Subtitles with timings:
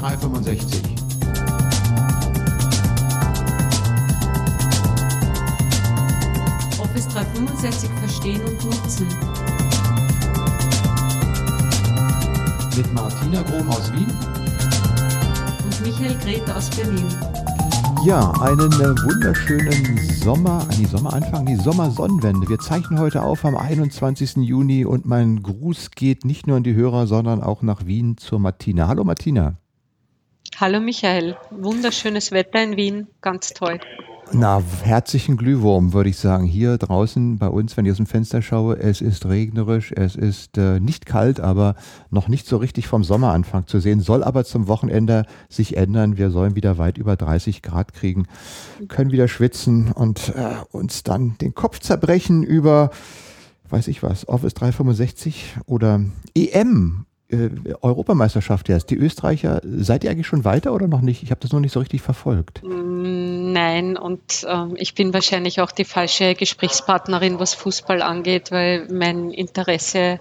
[0.00, 0.80] 365.
[6.80, 9.06] Office 365 verstehen und nutzen.
[12.74, 14.06] Mit Martina Grom aus Wien
[15.64, 17.04] und Michael Grete aus Berlin.
[18.06, 22.48] Ja, einen äh, wunderschönen Sommer, die Sommeranfang, die Sommersonnenwende.
[22.48, 24.36] Wir zeichnen heute auf am 21.
[24.36, 28.38] Juni und mein Gruß geht nicht nur an die Hörer, sondern auch nach Wien zur
[28.38, 28.88] Martina.
[28.88, 29.59] Hallo Martina.
[30.60, 33.80] Hallo Michael, wunderschönes Wetter in Wien, ganz toll.
[34.30, 36.44] Na, herzlichen Glühwurm, würde ich sagen.
[36.44, 40.58] Hier draußen bei uns, wenn ich aus dem Fenster schaue, es ist regnerisch, es ist
[40.58, 41.76] äh, nicht kalt, aber
[42.10, 46.18] noch nicht so richtig vom Sommeranfang zu sehen, soll aber zum Wochenende sich ändern.
[46.18, 48.26] Wir sollen wieder weit über 30 Grad kriegen,
[48.88, 52.90] können wieder schwitzen und äh, uns dann den Kopf zerbrechen über,
[53.70, 56.02] weiß ich was, Office 365 oder
[56.34, 57.50] EM äh,
[57.80, 58.90] Europameisterschaft jetzt.
[58.90, 61.22] Die Österreicher, seid ihr eigentlich schon weiter oder noch nicht?
[61.22, 62.62] Ich habe das noch nicht so richtig verfolgt.
[62.62, 68.88] Mm, nein, und ähm, ich bin wahrscheinlich auch die falsche Gesprächspartnerin, was Fußball angeht, weil
[68.90, 70.20] mein Interesse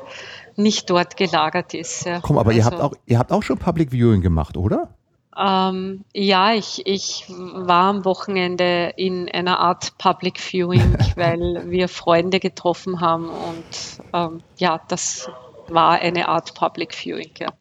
[0.55, 2.05] nicht dort gelagert ist.
[2.05, 2.19] Ja.
[2.21, 4.89] Komm, aber also, ihr, habt auch, ihr habt auch schon Public Viewing gemacht, oder?
[5.37, 12.39] Ähm, ja, ich, ich war am Wochenende in einer Art Public Viewing, weil wir Freunde
[12.39, 15.29] getroffen haben und ähm, ja, das
[15.71, 17.53] war eine Art Public Viewing, ja.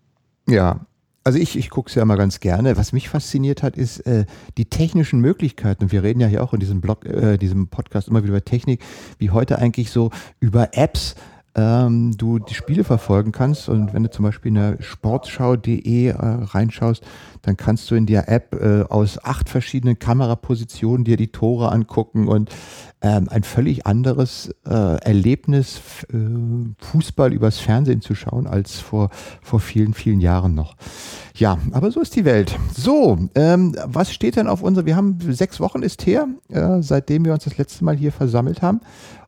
[0.48, 0.81] Ja,
[1.25, 2.78] also ich, ich gucke es ja immer ganz gerne.
[2.78, 4.25] Was mich fasziniert hat, ist äh,
[4.56, 5.92] die technischen Möglichkeiten.
[5.92, 8.83] Wir reden ja hier auch in diesem Blog, äh, diesem Podcast immer wieder über Technik,
[9.19, 11.17] wie heute eigentlich so über Apps
[11.55, 13.69] ähm, du die Spiele verfolgen kannst.
[13.69, 17.05] Und wenn du zum Beispiel in der sportschau.de äh, reinschaust,
[17.43, 22.28] dann kannst du in der App äh, aus acht verschiedenen Kamerapositionen dir die Tore angucken
[22.28, 22.50] und
[23.00, 24.70] ähm, ein völlig anderes äh,
[25.02, 25.80] Erlebnis,
[26.12, 26.16] äh,
[26.78, 29.10] Fußball übers Fernsehen zu schauen, als vor,
[29.41, 30.77] vor vielen, vielen Jahren noch.
[31.34, 32.58] Ja, aber so ist die Welt.
[32.74, 37.25] So, ähm, was steht denn auf unserer, wir haben sechs Wochen ist her, äh, seitdem
[37.25, 38.81] wir uns das letzte Mal hier versammelt haben.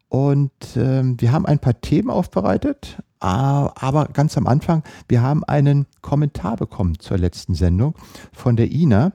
[0.08, 5.86] Und ähm, wir haben ein paar Themen aufbereitet, aber ganz am Anfang, wir haben einen
[6.00, 7.94] Kommentar bekommen zur letzten Sendung
[8.32, 9.12] von der Ina.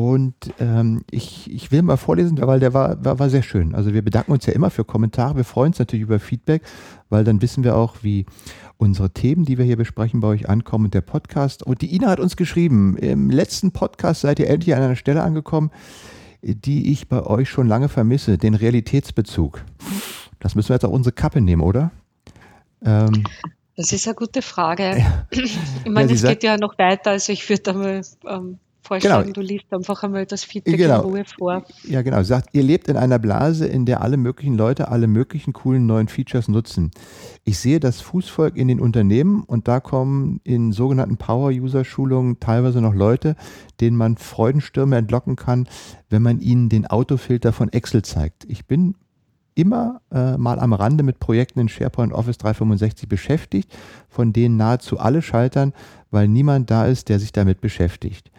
[0.00, 3.74] Und ähm, ich, ich will mal vorlesen, weil der war, war, war sehr schön.
[3.74, 5.36] Also wir bedanken uns ja immer für Kommentare.
[5.36, 6.62] Wir freuen uns natürlich über Feedback,
[7.10, 8.24] weil dann wissen wir auch, wie
[8.78, 11.62] unsere Themen, die wir hier besprechen, bei euch ankommen und der Podcast.
[11.62, 15.22] Und die Ina hat uns geschrieben, im letzten Podcast seid ihr endlich an einer Stelle
[15.22, 15.70] angekommen,
[16.40, 19.62] die ich bei euch schon lange vermisse, den Realitätsbezug.
[20.38, 21.90] Das müssen wir jetzt auch unsere Kappe nehmen, oder?
[22.82, 23.24] Ähm,
[23.76, 24.98] das ist eine gute Frage.
[24.98, 25.26] Ja.
[25.84, 29.34] Ich meine, ja, es geht ja noch weiter, also ich würde einmal ähm, vorschlagen, genau.
[29.34, 31.02] du liest einfach einmal das Feedback genau.
[31.02, 31.64] in Ruhe vor.
[31.84, 32.22] Ja, genau.
[32.22, 36.08] Sagt, ihr lebt in einer Blase, in der alle möglichen Leute alle möglichen coolen neuen
[36.08, 36.90] Features nutzen.
[37.44, 42.94] Ich sehe das Fußvolk in den Unternehmen und da kommen in sogenannten Power-User-Schulungen teilweise noch
[42.94, 43.36] Leute,
[43.80, 45.68] denen man Freudenstürme entlocken kann,
[46.08, 48.44] wenn man ihnen den Autofilter von Excel zeigt.
[48.48, 48.94] Ich bin
[49.60, 53.72] immer äh, mal am Rande mit Projekten in SharePoint Office 365 beschäftigt,
[54.08, 55.72] von denen nahezu alle scheitern,
[56.10, 58.30] weil niemand da ist, der sich damit beschäftigt.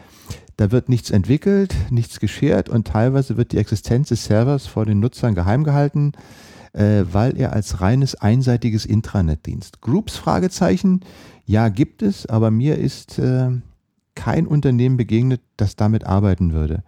[0.57, 4.99] Da wird nichts entwickelt, nichts geschert und teilweise wird die Existenz des Servers vor den
[4.99, 6.11] Nutzern geheim gehalten,
[6.73, 9.81] äh, weil er als reines einseitiges Intranet dienst.
[9.81, 11.01] Groups Fragezeichen,
[11.45, 13.49] ja gibt es, aber mir ist äh,
[14.15, 16.83] kein Unternehmen begegnet, das damit arbeiten würde.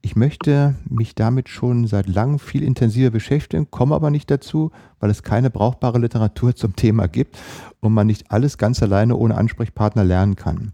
[0.00, 4.70] Ich möchte mich damit schon seit langem viel intensiver beschäftigen, komme aber nicht dazu,
[5.00, 7.38] weil es keine brauchbare Literatur zum Thema gibt
[7.80, 10.72] und man nicht alles ganz alleine ohne Ansprechpartner lernen kann.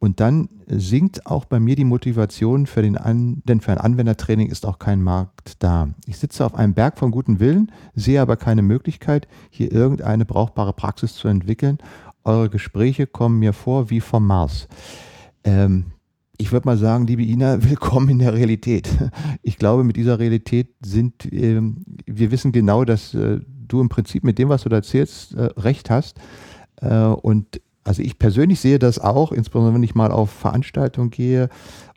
[0.00, 4.50] Und dann sinkt auch bei mir die Motivation für den An denn für ein Anwendertraining
[4.50, 5.88] ist auch kein Markt da.
[6.06, 10.74] Ich sitze auf einem Berg von guten Willen, sehe aber keine Möglichkeit, hier irgendeine brauchbare
[10.74, 11.78] Praxis zu entwickeln.
[12.24, 14.68] Eure Gespräche kommen mir vor wie vom Mars.
[15.44, 15.93] Ähm,
[16.36, 18.88] ich würde mal sagen, liebe Ina, willkommen in der Realität.
[19.42, 21.60] Ich glaube, mit dieser Realität sind, äh,
[22.06, 25.50] wir wissen genau, dass äh, du im Prinzip mit dem, was du da erzählst, äh,
[25.56, 26.18] recht hast.
[26.80, 31.48] Äh, und also ich persönlich sehe das auch, insbesondere wenn ich mal auf Veranstaltungen gehe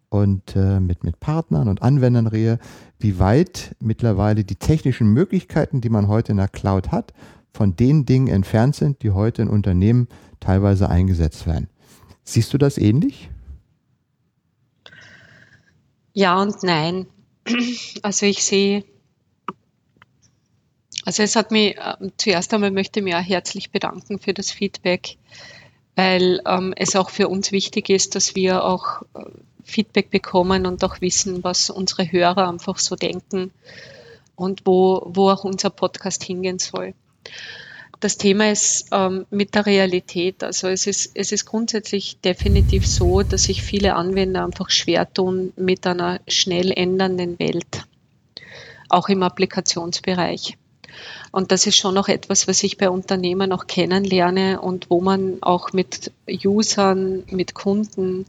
[0.09, 2.59] und äh, mit, mit Partnern und Anwendern rede,
[2.99, 7.13] wie weit mittlerweile die technischen Möglichkeiten, die man heute in der Cloud hat,
[7.53, 10.07] von den Dingen entfernt sind, die heute in Unternehmen
[10.39, 11.67] teilweise eingesetzt werden.
[12.23, 13.29] Siehst du das ähnlich?
[16.17, 17.05] Ja und nein.
[18.01, 18.83] Also ich sehe,
[21.05, 24.49] also es hat mich, äh, zuerst einmal möchte ich mich auch herzlich bedanken für das
[24.49, 25.17] Feedback,
[25.95, 29.29] weil ähm, es auch für uns wichtig ist, dass wir auch äh,
[29.63, 33.51] Feedback bekommen und auch wissen, was unsere Hörer einfach so denken
[34.35, 36.95] und wo, wo auch unser Podcast hingehen soll.
[37.99, 40.43] Das Thema ist ähm, mit der Realität.
[40.43, 45.53] Also es ist, es ist grundsätzlich definitiv so, dass sich viele Anwender einfach schwer tun
[45.55, 47.85] mit einer schnell ändernden Welt,
[48.89, 50.57] auch im Applikationsbereich.
[51.31, 55.37] Und das ist schon noch etwas, was ich bei Unternehmen auch kennenlerne und wo man
[55.41, 58.25] auch mit Usern, mit Kunden,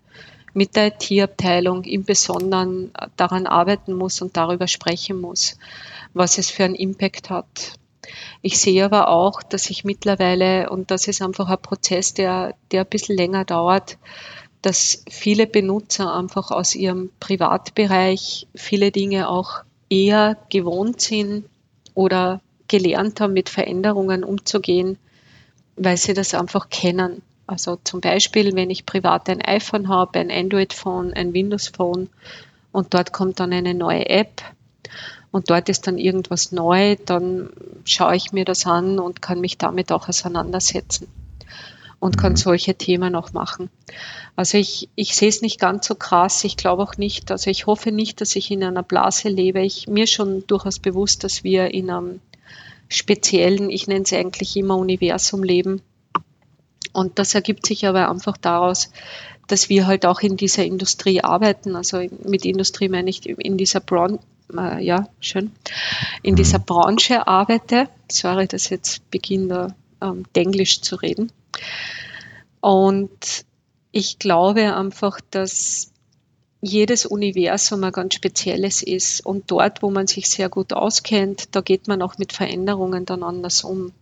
[0.55, 5.57] mit der IT-Abteilung im Besonderen daran arbeiten muss und darüber sprechen muss,
[6.15, 7.79] was es für einen Impact hat.
[8.43, 12.83] Ich sehe aber auch, dass ich mittlerweile, und das ist einfach ein Prozess, der, der
[12.83, 13.99] ein bisschen länger dauert,
[14.63, 21.45] dass viele Benutzer einfach aus ihrem Privatbereich viele Dinge auch eher gewohnt sind
[21.95, 24.99] oder gelernt haben, mit Veränderungen umzugehen,
[25.77, 27.23] weil sie das einfach kennen.
[27.47, 32.11] Also zum Beispiel, wenn ich privat ein iPhone habe, ein Android-Phone, ein Windows-Phone
[32.73, 34.43] und dort kommt dann eine neue App
[35.31, 37.51] und dort ist dann irgendwas neu, dann
[37.85, 41.09] schaue ich mir das an und kann mich damit auch auseinandersetzen
[42.01, 42.37] und kann mhm.
[42.37, 43.71] solche Themen auch machen.
[44.37, 46.45] Also ich, ich sehe es nicht ganz so krass.
[46.45, 49.61] Ich glaube auch nicht, also ich hoffe nicht, dass ich in einer Blase lebe.
[49.61, 52.21] Ich mir schon durchaus bewusst, dass wir in einem
[52.89, 55.83] speziellen, ich nenne es eigentlich immer Universum leben.
[56.93, 58.91] Und das ergibt sich aber einfach daraus,
[59.47, 61.75] dass wir halt auch in dieser Industrie arbeiten.
[61.77, 64.21] Also mit Industrie meine ich in dieser Branche,
[64.57, 65.53] äh, ja, schön,
[66.23, 67.89] in dieser Branche arbeite.
[68.11, 69.53] Sorry, dass jetzt beginnt,
[70.01, 71.33] ähm, Englisch zu reden.
[72.61, 73.45] Und
[73.93, 75.93] ich glaube einfach, dass
[76.61, 79.25] jedes Universum ein ganz spezielles ist.
[79.25, 83.23] Und dort, wo man sich sehr gut auskennt, da geht man auch mit Veränderungen dann
[83.23, 83.93] anders um.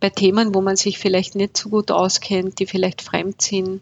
[0.00, 3.80] Bei Themen, wo man sich vielleicht nicht so gut auskennt, die vielleicht fremd sind,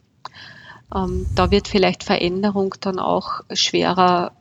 [0.94, 4.32] ähm, da wird vielleicht Veränderung dann auch schwerer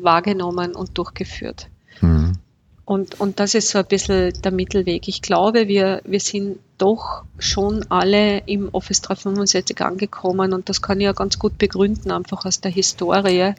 [0.00, 1.68] wahrgenommen und durchgeführt.
[2.00, 2.38] Mhm.
[2.84, 5.08] Und, und das ist so ein bisschen der Mittelweg.
[5.08, 11.00] Ich glaube, wir, wir sind doch schon alle im Office 365 angekommen und das kann
[11.00, 13.54] ich ja ganz gut begründen, einfach aus der Historie,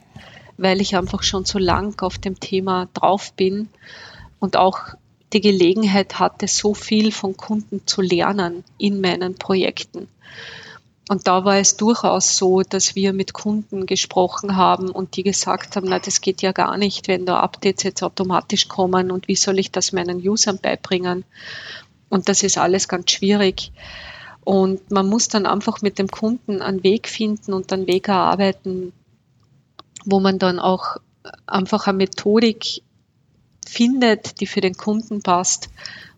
[0.58, 3.70] weil ich einfach schon so lang auf dem Thema drauf bin
[4.40, 4.80] und auch
[5.34, 10.08] die Gelegenheit hatte, so viel von Kunden zu lernen in meinen Projekten.
[11.08, 15.76] Und da war es durchaus so, dass wir mit Kunden gesprochen haben und die gesagt
[15.76, 19.36] haben, na, das geht ja gar nicht, wenn da Updates jetzt automatisch kommen und wie
[19.36, 21.24] soll ich das meinen Usern beibringen?
[22.10, 23.72] Und das ist alles ganz schwierig.
[24.44, 28.92] Und man muss dann einfach mit dem Kunden einen Weg finden und einen Weg erarbeiten,
[30.06, 30.98] wo man dann auch
[31.46, 32.82] einfach eine Methodik
[33.68, 35.70] findet, die für den Kunden passt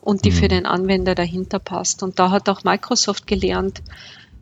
[0.01, 0.49] und die für mhm.
[0.49, 2.03] den Anwender dahinter passt.
[2.03, 3.81] Und da hat auch Microsoft gelernt,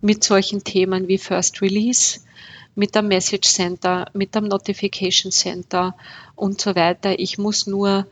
[0.06, 2.20] mit solchen Themen wie First Release,
[2.76, 5.96] mit dem Message Center, mit dem Notification Center
[6.36, 7.18] und so weiter.
[7.18, 8.06] Ich muss nur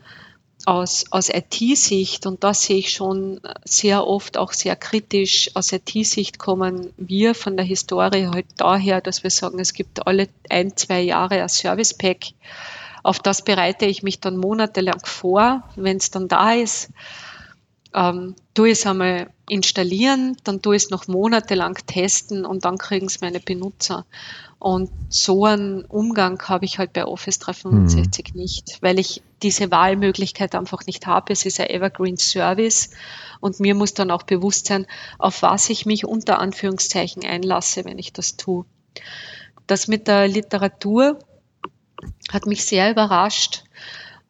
[0.66, 6.40] aus, aus IT-Sicht, und das sehe ich schon sehr oft auch sehr kritisch, aus IT-Sicht
[6.40, 11.00] kommen wir von der Historie halt daher, dass wir sagen, es gibt alle ein, zwei
[11.00, 12.32] Jahre ein Service Pack.
[13.04, 16.90] Auf das bereite ich mich dann monatelang vor, wenn es dann da ist
[17.94, 23.20] ähm, tu es einmal installieren, dann tu es noch monatelang testen und dann kriegen es
[23.20, 24.06] meine Benutzer.
[24.58, 28.40] Und so einen Umgang habe ich halt bei Office 365 mhm.
[28.40, 31.32] nicht, weil ich diese Wahlmöglichkeit einfach nicht habe.
[31.34, 32.90] Es ist ein Evergreen Service
[33.40, 34.86] und mir muss dann auch bewusst sein,
[35.18, 38.64] auf was ich mich unter Anführungszeichen einlasse, wenn ich das tue.
[39.66, 41.18] Das mit der Literatur
[42.32, 43.64] hat mich sehr überrascht.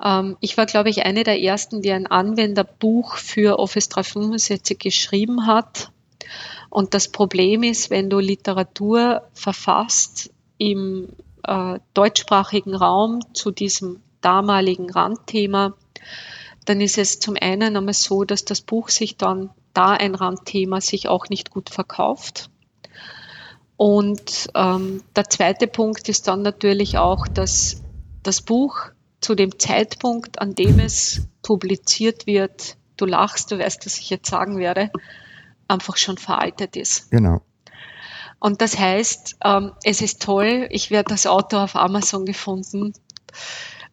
[0.02, 5.46] Ähm, ich war, glaube ich, eine der ersten, die ein Anwenderbuch für Office 365 geschrieben
[5.46, 5.90] hat.
[6.70, 11.08] Und das Problem ist, wenn du Literatur verfasst im
[11.44, 15.74] äh, deutschsprachigen Raum zu diesem damaligen Randthema,
[16.64, 20.80] dann ist es zum einen einmal so, dass das Buch sich dann, da ein Randthema
[20.80, 22.48] sich auch nicht gut verkauft.
[23.76, 27.82] Und ähm, der zweite Punkt ist dann natürlich auch, dass
[28.22, 28.93] das Buch
[29.24, 34.28] zu dem Zeitpunkt, an dem es publiziert wird, du lachst, du weißt, was ich jetzt
[34.28, 34.90] sagen werde,
[35.66, 37.10] einfach schon veraltet ist.
[37.10, 37.40] Genau.
[38.38, 42.92] Und das heißt, ähm, es ist toll, ich werde das Auto auf Amazon gefunden,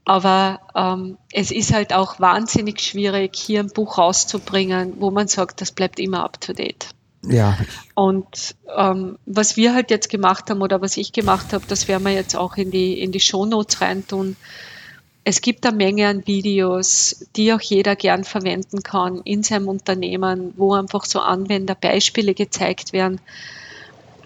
[0.03, 5.61] aber ähm, es ist halt auch wahnsinnig schwierig, hier ein Buch rauszubringen, wo man sagt,
[5.61, 6.89] das bleibt immer up to date.
[7.23, 7.57] Ja.
[7.95, 12.03] Und ähm, was wir halt jetzt gemacht haben oder was ich gemacht habe, das werden
[12.03, 14.35] wir jetzt auch in die, in die Shownotes reintun
[15.23, 20.53] es gibt eine Menge an Videos, die auch jeder gern verwenden kann in seinem Unternehmen,
[20.57, 23.21] wo einfach so Anwenderbeispiele gezeigt werden.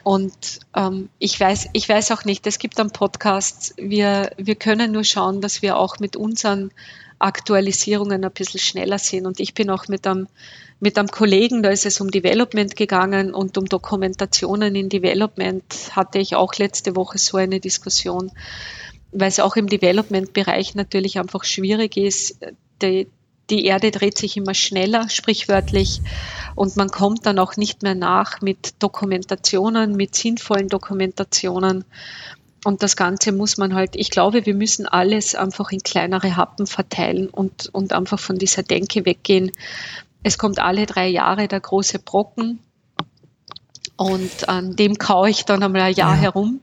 [0.04, 4.92] Und ähm, ich, weiß, ich weiß auch nicht, es gibt einen Podcast, wir, wir können
[4.92, 6.72] nur schauen, dass wir auch mit unseren
[7.20, 9.26] Aktualisierungen ein bisschen schneller sind.
[9.26, 10.28] Und ich bin auch mit einem,
[10.80, 16.20] mit einem Kollegen, da ist es um Development gegangen und um Dokumentationen in Development hatte
[16.20, 18.32] ich auch letzte Woche so eine Diskussion,
[19.16, 22.38] weil es auch im Development-Bereich natürlich einfach schwierig ist.
[22.82, 23.08] Die,
[23.50, 26.02] die Erde dreht sich immer schneller, sprichwörtlich,
[26.56, 31.86] und man kommt dann auch nicht mehr nach mit Dokumentationen, mit sinnvollen Dokumentationen.
[32.64, 36.66] Und das Ganze muss man halt, ich glaube, wir müssen alles einfach in kleinere Happen
[36.66, 39.52] verteilen und, und einfach von dieser Denke weggehen.
[40.24, 42.60] Es kommt alle drei Jahre der große Brocken
[43.98, 46.22] und an dem kaue ich dann einmal ein Jahr ja.
[46.22, 46.60] herum.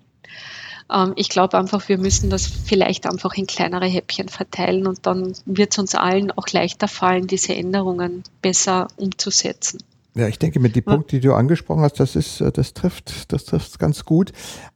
[0.92, 5.34] Ähm, ich glaube einfach, wir müssen das vielleicht einfach in kleinere Häppchen verteilen und dann
[5.46, 9.78] wird es uns allen auch leichter fallen, diese Änderungen besser umzusetzen.
[10.14, 13.32] Ja, ich denke, mit den Punkten, die du angesprochen hast, das ist, äh, das trifft,
[13.32, 14.32] das trifft ganz gut.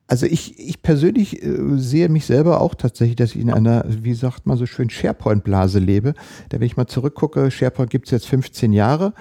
[0.07, 4.15] Also ich, ich persönlich äh, sehe mich selber auch tatsächlich, dass ich in einer, wie
[4.15, 6.15] sagt man so schön, SharePoint-Blase lebe.
[6.49, 9.13] Da wenn ich mal zurückgucke, SharePoint gibt es jetzt 15 Jahre.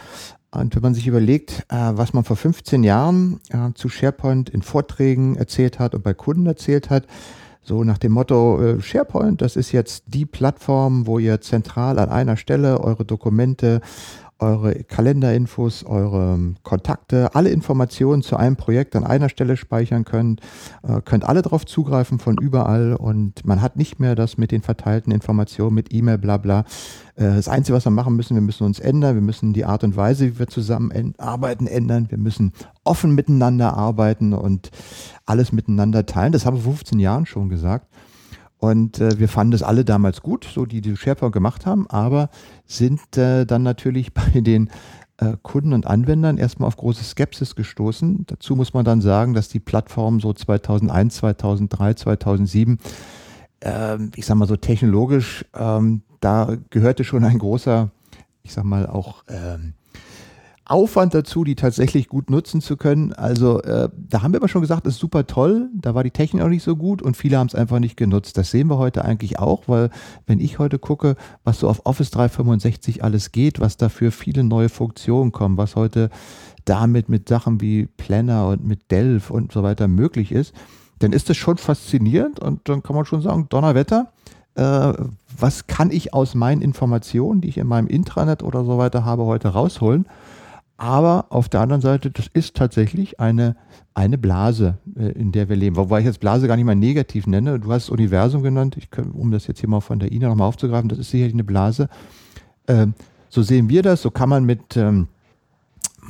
[0.55, 4.61] Und wenn man sich überlegt, äh, was man vor 15 Jahren äh, zu SharePoint in
[4.61, 7.05] Vorträgen erzählt hat und bei Kunden erzählt hat,
[7.61, 12.09] so nach dem Motto, äh, SharePoint, das ist jetzt die Plattform, wo ihr zentral an
[12.09, 13.81] einer Stelle eure Dokumente
[14.39, 20.41] eure Kalenderinfos, eure Kontakte, alle Informationen zu einem Projekt an einer Stelle speichern könnt,
[20.83, 24.61] äh, könnt alle darauf zugreifen von überall und man hat nicht mehr das mit den
[24.61, 26.65] verteilten Informationen, mit E-Mail, bla bla.
[27.15, 29.83] Äh, das Einzige, was wir machen müssen, wir müssen uns ändern, wir müssen die Art
[29.83, 32.51] und Weise, wie wir zusammenarbeiten, ändern, wir müssen
[32.83, 34.69] offen miteinander arbeiten und
[35.25, 36.33] alles miteinander teilen.
[36.33, 37.87] Das haben wir vor 15 Jahren schon gesagt.
[38.59, 42.29] Und äh, wir fanden das alle damals gut, so die die SharePoint gemacht haben, aber
[42.65, 44.69] sind äh, dann natürlich bei den
[45.17, 48.25] äh, Kunden und Anwendern erstmal auf große Skepsis gestoßen.
[48.27, 52.79] Dazu muss man dann sagen, dass die Plattform so 2001, 2003, 2007,
[53.61, 57.91] äh, ich sag mal so technologisch, ähm, da gehörte schon ein großer,
[58.43, 59.73] ich sag mal auch ähm,
[60.65, 63.13] Aufwand dazu, die tatsächlich gut nutzen zu können.
[63.13, 65.69] Also äh, da haben wir immer schon gesagt, ist super toll.
[65.73, 68.37] Da war die Technik auch nicht so gut und viele haben es einfach nicht genutzt.
[68.37, 69.91] Das sehen wir heute eigentlich auch, weil
[70.25, 74.69] wenn ich heute gucke, was so auf Office 365 alles geht, was dafür viele neue
[74.69, 76.09] Funktionen kommen, was heute
[76.65, 80.53] damit mit Sachen wie Planner und mit Delph und so weiter möglich ist,
[80.97, 84.11] dann ist das schon faszinierend und dann kann man schon sagen, Donnerwetter,
[84.55, 84.93] äh,
[85.37, 89.25] was kann ich aus meinen Informationen, die ich in meinem Intranet oder so weiter habe,
[89.25, 90.07] heute rausholen?
[90.77, 93.55] Aber auf der anderen Seite, das ist tatsächlich eine,
[93.93, 95.77] eine Blase, äh, in der wir leben.
[95.77, 97.59] Wobei ich jetzt Blase gar nicht mal negativ nenne.
[97.59, 98.77] Du hast Universum genannt.
[98.91, 101.45] Kann, um das jetzt hier mal von der Ina nochmal aufzugreifen, das ist sicherlich eine
[101.45, 101.87] Blase.
[102.67, 102.93] Ähm,
[103.29, 104.01] so sehen wir das.
[104.01, 105.07] So kann man mit ähm,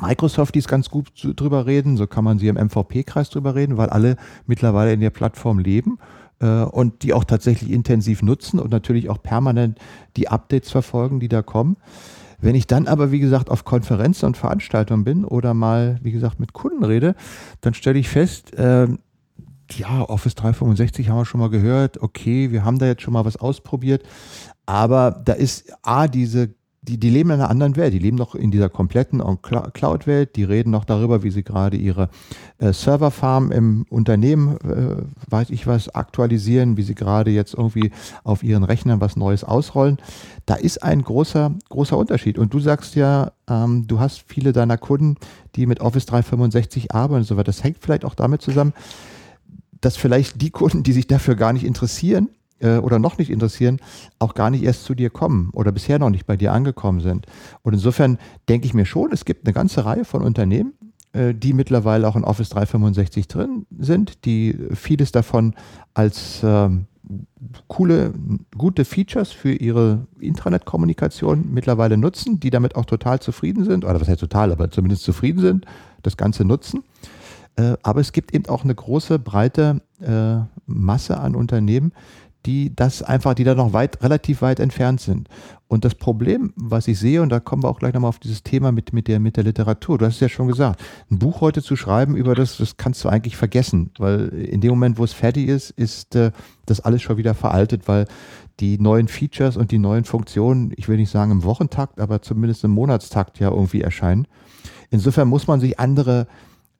[0.01, 1.95] Microsoft dies ganz gut drüber reden.
[1.95, 4.17] So kann man sie im MVP-Kreis drüber reden, weil alle
[4.48, 6.00] mittlerweile in der Plattform leben
[6.39, 9.79] äh, und die auch tatsächlich intensiv nutzen und natürlich auch permanent
[10.17, 11.77] die Updates verfolgen, die da kommen.
[12.39, 16.39] Wenn ich dann aber, wie gesagt, auf Konferenzen und Veranstaltungen bin oder mal, wie gesagt,
[16.39, 17.15] mit Kunden rede,
[17.62, 18.88] dann stelle ich fest, äh,
[19.72, 23.25] ja, Office 365 haben wir schon mal gehört, okay, wir haben da jetzt schon mal
[23.25, 24.04] was ausprobiert,
[24.65, 26.54] aber da ist A, diese
[26.88, 27.94] die, die leben in einer anderen Welt.
[27.94, 30.36] Die leben noch in dieser kompletten Cloud-Welt.
[30.36, 32.10] Die reden noch darüber, wie sie gerade ihre
[32.60, 37.92] äh, Serverfarm im Unternehmen, äh, weiß ich was, aktualisieren, wie sie gerade jetzt irgendwie
[38.24, 39.98] auf ihren Rechnern was Neues ausrollen.
[40.46, 42.38] Da ist ein großer, großer Unterschied.
[42.38, 45.15] Und du sagst ja, ähm, du hast viele deiner Kunden,
[45.56, 47.46] die mit Office 365 arbeiten und so weiter.
[47.46, 48.74] Das hängt vielleicht auch damit zusammen,
[49.82, 53.80] dass vielleicht die Kunden, die sich dafür gar nicht interessieren, äh, oder noch nicht interessieren,
[54.20, 57.26] auch gar nicht erst zu dir kommen oder bisher noch nicht bei dir angekommen sind.
[57.64, 58.18] Und insofern
[58.50, 60.74] denke ich mir schon, es gibt eine ganze Reihe von Unternehmen,
[61.14, 65.54] äh, die mittlerweile auch in Office 365 drin sind, die vieles davon
[65.94, 66.88] als ähm,
[67.68, 68.14] coole,
[68.58, 74.08] gute Features für ihre Intranet-Kommunikation mittlerweile nutzen, die damit auch total zufrieden sind, oder was
[74.08, 75.66] heißt total, aber zumindest zufrieden sind,
[76.04, 76.84] das Ganze nutzen.
[77.56, 81.94] Äh, aber es gibt eben auch eine große, breite äh, Masse an Unternehmen,
[82.46, 85.30] die das einfach, die da noch weit, relativ weit entfernt sind.
[85.68, 88.44] Und das Problem, was ich sehe, und da kommen wir auch gleich nochmal auf dieses
[88.44, 89.98] Thema mit, mit, der, mit der Literatur.
[89.98, 93.04] Du hast es ja schon gesagt, ein Buch heute zu schreiben über das, das kannst
[93.04, 96.32] du eigentlich vergessen, weil in dem Moment, wo es fertig ist, ist äh,
[96.68, 98.06] das alles schon wieder veraltet, weil
[98.60, 102.64] die neuen Features und die neuen Funktionen, ich will nicht sagen im Wochentakt, aber zumindest
[102.64, 104.28] im Monatstakt ja irgendwie erscheinen.
[104.92, 106.28] Insofern muss man sich andere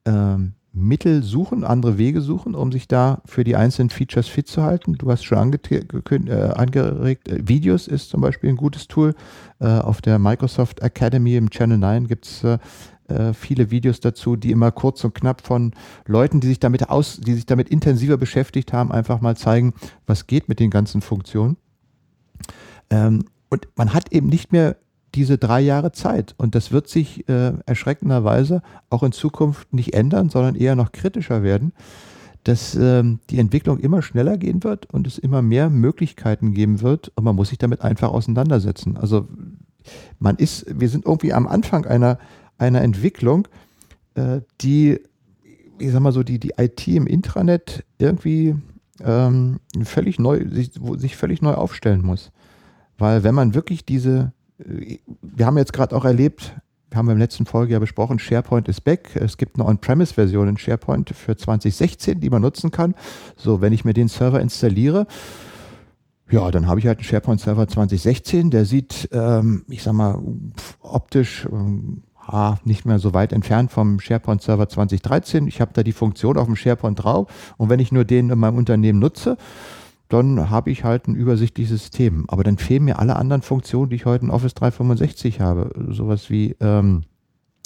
[0.06, 4.62] ähm, Mittel suchen, andere Wege suchen, um sich da für die einzelnen Features fit zu
[4.62, 4.98] halten.
[4.98, 9.16] Du hast schon äh, angeregt, äh, Videos ist zum Beispiel ein gutes Tool.
[9.60, 12.46] Äh, auf der Microsoft Academy im Channel 9 gibt es
[13.34, 15.74] viele Videos dazu, die immer kurz und knapp von
[16.08, 19.76] Leuten, die sich damit aus, die sich damit intensiver beschäftigt haben, einfach mal zeigen,
[20.08, 21.56] was geht mit den ganzen Funktionen.
[22.90, 24.78] Ähm, und man hat eben nicht mehr
[25.16, 26.36] diese drei Jahre Zeit.
[26.38, 31.44] Und das wird sich äh, erschreckenderweise auch in Zukunft nicht ändern, sondern eher noch kritischer
[31.44, 31.74] werden,
[32.44, 37.12] dass ähm, die Entwicklung immer schneller gehen wird und es immer mehr Möglichkeiten geben wird
[37.16, 38.98] und man muss sich damit einfach auseinandersetzen.
[38.98, 39.28] Also
[40.20, 42.20] man ist, wir sind irgendwie am Anfang einer,
[42.58, 43.48] einer Entwicklung,
[44.14, 45.00] äh, die,
[45.80, 48.56] ich sag mal so, die, die IT im Intranet irgendwie
[49.04, 52.32] ähm, völlig neu, sich, sich völlig neu aufstellen muss.
[52.98, 56.56] Weil wenn man wirklich diese, wir haben jetzt gerade auch erlebt,
[56.90, 59.16] wir haben im letzten Folge ja besprochen, SharePoint ist back.
[59.16, 62.96] Es gibt eine On-Premise-Version in SharePoint für 2016, die man nutzen kann.
[63.36, 65.08] So, wenn ich mir den Server installiere,
[66.30, 68.50] ja, dann habe ich halt einen SharePoint-Server 2016.
[68.50, 70.22] Der sieht, ähm, ich sag mal,
[70.80, 75.48] optisch ähm, ah, nicht mehr so weit entfernt vom SharePoint-Server 2013.
[75.48, 78.40] Ich habe da die Funktion auf dem SharePoint drauf und wenn ich nur den in
[78.40, 79.38] meinem Unternehmen nutze,
[80.10, 82.26] dann habe ich halt ein übersichtliches System.
[82.28, 85.72] Aber dann fehlen mir alle anderen Funktionen, die ich heute in Office 365 habe.
[85.90, 87.04] Sowas wie ähm,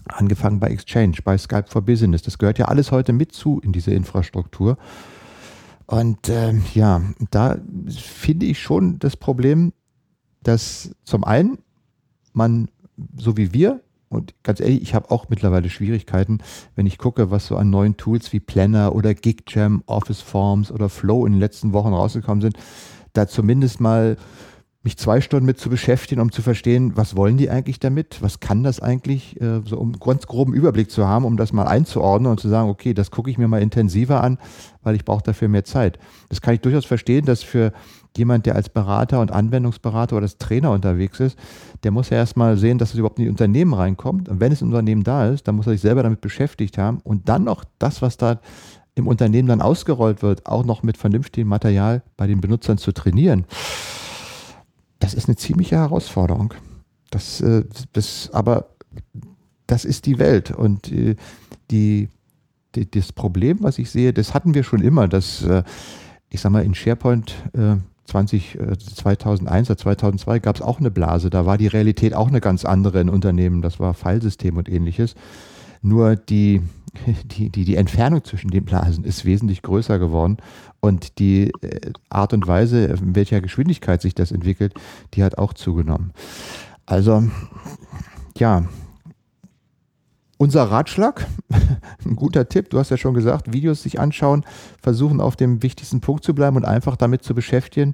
[0.05, 2.21] angefangen bei Exchange, bei Skype for Business.
[2.21, 4.77] Das gehört ja alles heute mit zu in diese Infrastruktur.
[5.85, 7.57] Und ähm, ja, da
[7.89, 9.73] finde ich schon das Problem,
[10.43, 11.57] dass zum einen
[12.31, 12.69] man,
[13.17, 16.39] so wie wir, und ganz ehrlich, ich habe auch mittlerweile Schwierigkeiten,
[16.75, 20.89] wenn ich gucke, was so an neuen Tools wie Planner oder GigJam, Office Forms oder
[20.89, 22.57] Flow in den letzten Wochen rausgekommen sind,
[23.13, 24.17] da zumindest mal
[24.81, 28.39] mich zwei Stunden mit zu beschäftigen, um zu verstehen, was wollen die eigentlich damit, was
[28.39, 32.31] kann das eigentlich, äh, so um ganz groben Überblick zu haben, um das mal einzuordnen
[32.31, 34.37] und zu sagen, okay, das gucke ich mir mal intensiver an,
[34.81, 35.99] weil ich brauche dafür mehr Zeit.
[36.29, 37.73] Das kann ich durchaus verstehen, dass für
[38.17, 41.37] jemand, der als Berater und Anwendungsberater oder als Trainer unterwegs ist,
[41.83, 44.29] der muss ja erstmal sehen, dass es überhaupt in die Unternehmen reinkommt.
[44.29, 46.99] Und wenn es ein Unternehmen da ist, dann muss er sich selber damit beschäftigt haben
[47.03, 48.39] und dann noch das, was da
[48.95, 53.45] im Unternehmen dann ausgerollt wird, auch noch mit vernünftigem Material bei den Benutzern zu trainieren
[54.99, 56.53] das ist eine ziemliche Herausforderung.
[57.09, 57.63] Das, äh,
[57.93, 58.69] das, aber
[59.65, 61.15] das ist die Welt und äh,
[61.71, 62.09] die,
[62.75, 65.63] die, das Problem, was ich sehe, das hatten wir schon immer, dass äh,
[66.29, 67.35] ich sag mal in SharePoint
[68.09, 68.57] 20,
[68.95, 72.65] 2001 oder 2002 gab es auch eine Blase, da war die Realität auch eine ganz
[72.65, 75.15] andere in Unternehmen, das war Filesystem und ähnliches.
[75.81, 76.61] Nur die,
[77.25, 80.37] die, die, die Entfernung zwischen den Blasen ist wesentlich größer geworden
[80.79, 84.73] und die äh, Art und Weise, in welcher Geschwindigkeit sich das entwickelt,
[85.13, 86.11] die hat auch zugenommen.
[86.85, 87.23] Also,
[88.37, 88.65] ja,
[90.39, 91.27] unser Ratschlag,
[92.05, 94.45] ein guter Tipp, du hast ja schon gesagt, Videos sich anschauen,
[94.81, 97.93] versuchen auf dem wichtigsten Punkt zu bleiben und einfach damit zu beschäftigen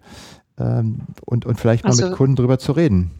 [0.59, 3.11] ähm, und, und vielleicht mal also, mit Kunden drüber zu reden.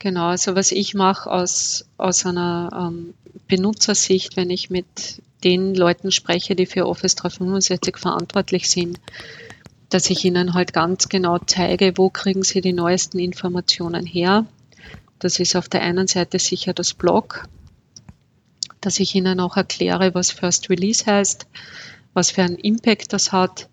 [0.00, 3.14] Genau, also was ich mache aus, aus einer ähm,
[3.46, 8.98] Benutzersicht, wenn ich mit den Leuten spreche, die für Office 365 verantwortlich sind,
[9.88, 14.46] dass ich ihnen halt ganz genau zeige, wo kriegen sie die neuesten Informationen her.
[15.20, 17.44] Das ist auf der einen Seite sicher das Blog,
[18.82, 21.46] dass ich ihnen auch erkläre, was First Release heißt,
[22.12, 23.68] was für einen Impact das hat,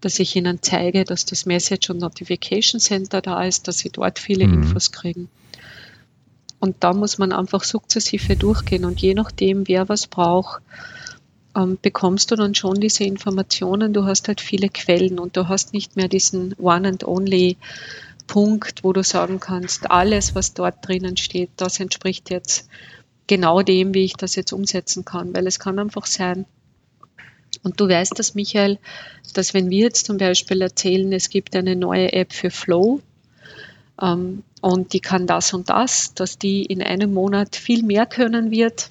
[0.00, 4.18] dass ich ihnen zeige, dass das Message und Notification Center da ist, dass sie dort
[4.18, 4.62] viele mhm.
[4.62, 5.28] Infos kriegen.
[6.60, 10.60] Und da muss man einfach sukzessive durchgehen und je nachdem, wer was braucht,
[11.56, 13.92] ähm, bekommst du dann schon diese Informationen.
[13.92, 17.56] Du hast halt viele Quellen und du hast nicht mehr diesen One and Only
[18.26, 22.68] Punkt, wo du sagen kannst, alles, was dort drinnen steht, das entspricht jetzt
[23.28, 26.46] genau dem, wie ich das jetzt umsetzen kann, weil es kann einfach sein,
[27.62, 28.78] und du weißt das, Michael,
[29.34, 33.00] dass wenn wir jetzt zum Beispiel erzählen, es gibt eine neue App für Flow,
[34.00, 38.50] ähm, und die kann das und das, dass die in einem Monat viel mehr können
[38.50, 38.88] wird,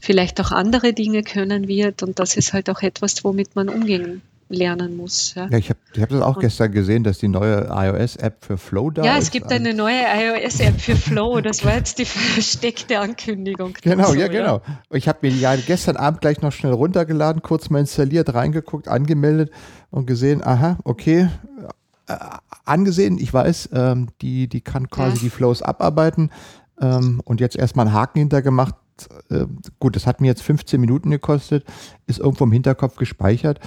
[0.00, 4.22] vielleicht auch andere Dinge können wird und das ist halt auch etwas, womit man umgehen
[4.50, 5.34] lernen muss.
[5.34, 8.58] Ja, ja ich habe hab das auch und, gestern gesehen, dass die neue iOS-App für
[8.58, 9.06] Flow da ist.
[9.06, 11.40] Ja, es gibt eine neue iOS-App für Flow.
[11.40, 13.74] Das war jetzt die versteckte Ankündigung.
[13.80, 14.60] Genau, so, ja, genau.
[14.90, 18.88] Ich habe mir die ja gestern Abend gleich noch schnell runtergeladen, kurz mal installiert, reingeguckt,
[18.88, 19.50] angemeldet
[19.90, 21.28] und gesehen, aha, okay,
[22.08, 22.16] äh,
[22.64, 23.18] angesehen.
[23.18, 25.22] Ich weiß, ähm, die, die kann quasi ja.
[25.22, 26.30] die Flows abarbeiten
[26.80, 28.74] ähm, und jetzt erstmal einen Haken hintergemacht.
[29.30, 29.46] Äh,
[29.78, 31.64] gut, das hat mir jetzt 15 Minuten gekostet,
[32.06, 33.60] ist irgendwo im Hinterkopf gespeichert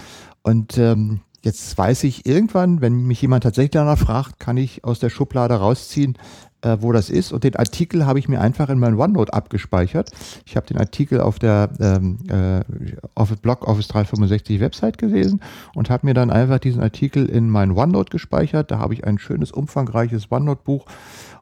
[0.43, 4.99] und ähm, jetzt weiß ich irgendwann, wenn mich jemand tatsächlich danach fragt, kann ich aus
[4.99, 6.17] der Schublade rausziehen,
[6.61, 7.33] äh, wo das ist.
[7.33, 10.11] Und den Artikel habe ich mir einfach in mein OneNote abgespeichert.
[10.45, 15.41] Ich habe den Artikel auf der ähm, äh, Blog Office 365 Website gelesen
[15.75, 18.71] und habe mir dann einfach diesen Artikel in mein OneNote gespeichert.
[18.71, 20.85] Da habe ich ein schönes, umfangreiches OneNote-Buch.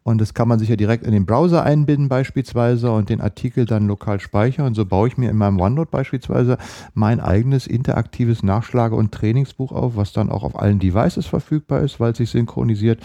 [0.04, 3.66] Und das kann man sich ja direkt in den Browser einbinden beispielsweise und den Artikel
[3.66, 4.66] dann lokal speichern.
[4.66, 6.58] Und so baue ich mir in meinem OneNote beispielsweise
[6.96, 12.00] mein eigenes interaktives Nachschlage- und Trainingsbuch auf, was dann auch auf allen Devices verfügbar ist,
[12.00, 13.00] weil es sich synchronisiert.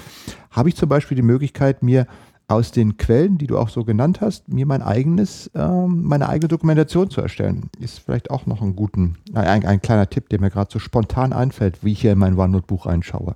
[0.51, 2.07] Habe ich zum Beispiel die Möglichkeit, mir
[2.49, 6.49] aus den Quellen, die du auch so genannt hast, mir mein eigenes, ähm, meine eigene
[6.49, 7.71] Dokumentation zu erstellen.
[7.81, 11.33] Ist vielleicht auch noch ein guten, ein, ein kleiner Tipp, der mir gerade so spontan
[11.33, 13.35] einfällt, wie ich hier in mein OneNote-Buch reinschaue.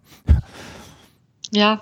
[1.53, 1.81] Ja.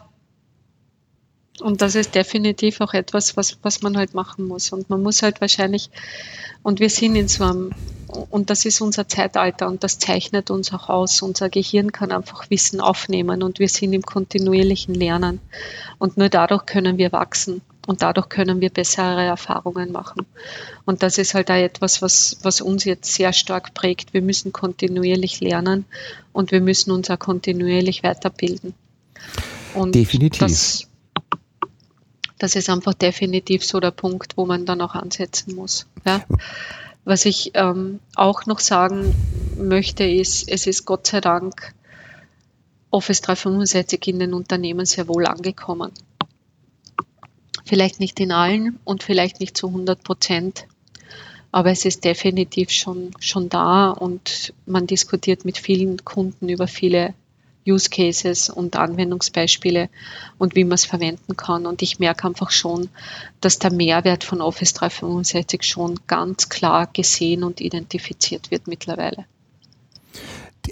[1.61, 4.73] Und das ist definitiv auch etwas, was, was man halt machen muss.
[4.73, 5.91] Und man muss halt wahrscheinlich,
[6.63, 7.73] und wir sind in so einem,
[8.31, 11.23] und das ist unser Zeitalter und das zeichnet uns auch aus.
[11.23, 15.41] Unser Gehirn kann einfach Wissen aufnehmen und wir sind im kontinuierlichen Lernen.
[15.99, 20.27] Und nur dadurch können wir wachsen und dadurch können wir bessere Erfahrungen machen.
[20.85, 24.13] Und das ist halt auch etwas, was, was uns jetzt sehr stark prägt.
[24.13, 25.87] Wir müssen kontinuierlich lernen
[26.33, 28.75] und wir müssen uns auch kontinuierlich weiterbilden.
[29.75, 30.41] Und definitiv.
[30.41, 30.88] Das,
[32.39, 35.87] das ist einfach definitiv so der Punkt, wo man dann auch ansetzen muss.
[36.07, 36.25] Ja?
[37.05, 39.15] Was ich ähm, auch noch sagen
[39.57, 41.75] möchte, ist, es ist Gott sei Dank
[42.91, 45.93] Office 365 in den Unternehmen sehr wohl angekommen.
[47.65, 50.67] Vielleicht nicht in allen und vielleicht nicht zu 100 Prozent,
[51.51, 57.15] aber es ist definitiv schon, schon da und man diskutiert mit vielen Kunden über viele
[57.69, 59.89] Use Cases und Anwendungsbeispiele
[60.39, 61.67] und wie man es verwenden kann.
[61.67, 62.89] Und ich merke einfach schon,
[63.41, 69.27] dass der Mehrwert von Office 365 schon ganz klar gesehen und identifiziert wird mittlerweile.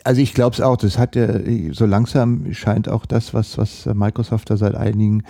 [0.05, 1.27] Also ich glaube es auch, das hat ja
[1.73, 5.23] so langsam scheint auch das, was, was Microsoft da seit einigen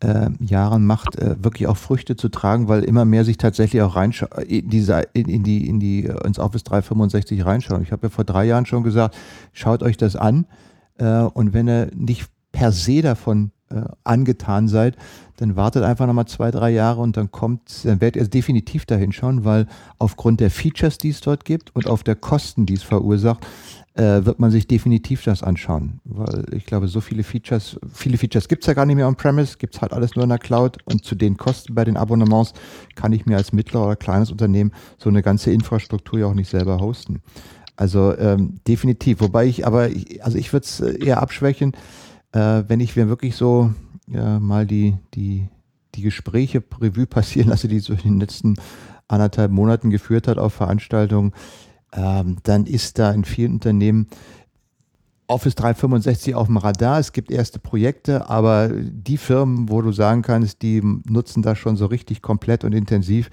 [0.00, 3.94] äh, Jahren macht, äh, wirklich auch Früchte zu tragen, weil immer mehr sich tatsächlich auch
[3.94, 7.82] reinschauen, in, in, in, die, in die, ins Office 365 reinschauen.
[7.82, 9.16] Ich habe ja vor drei Jahren schon gesagt,
[9.52, 10.46] schaut euch das an
[10.98, 14.96] äh, und wenn ihr nicht per se davon äh, angetan seid,
[15.36, 19.12] dann wartet einfach nochmal zwei, drei Jahre und dann kommt, dann werdet ihr definitiv dahin
[19.12, 19.66] schauen, weil
[19.98, 23.46] aufgrund der Features, die es dort gibt und auf der Kosten, die es verursacht,
[23.94, 26.00] äh, wird man sich definitiv das anschauen.
[26.04, 29.80] Weil ich glaube, so viele Features, viele Features gibt's ja gar nicht mehr on-premise, gibt's
[29.80, 32.52] halt alles nur in der Cloud und zu den Kosten bei den Abonnements
[32.94, 36.50] kann ich mir als mittler oder kleines Unternehmen so eine ganze Infrastruktur ja auch nicht
[36.50, 37.20] selber hosten.
[37.76, 39.20] Also ähm, definitiv.
[39.20, 41.72] Wobei ich aber, ich, also ich würde es äh, eher abschwächen,
[42.32, 43.72] äh, wenn ich mir wirklich so
[44.08, 45.48] ja, mal die, die,
[45.94, 48.56] die Gespräche Revue passieren lasse, die so in den letzten
[49.08, 51.32] anderthalb Monaten geführt hat auf Veranstaltungen,
[51.92, 54.08] ähm, dann ist da in vielen Unternehmen
[55.28, 56.98] Office 365 auf dem Radar.
[56.98, 61.76] Es gibt erste Projekte, aber die Firmen, wo du sagen kannst, die nutzen das schon
[61.76, 63.30] so richtig komplett und intensiv,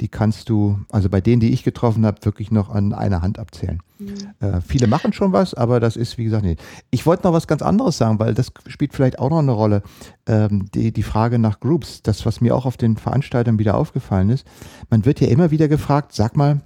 [0.00, 3.38] die kannst du, also bei denen, die ich getroffen habe, wirklich noch an einer Hand
[3.38, 3.80] abzählen.
[3.98, 4.14] Mhm.
[4.40, 6.62] Äh, viele machen schon was, aber das ist, wie gesagt, nicht.
[6.90, 9.82] Ich wollte noch was ganz anderes sagen, weil das spielt vielleicht auch noch eine Rolle.
[10.26, 14.30] Ähm, die, die Frage nach Groups, das, was mir auch auf den Veranstaltungen wieder aufgefallen
[14.30, 14.46] ist.
[14.90, 16.60] Man wird ja immer wieder gefragt, sag mal,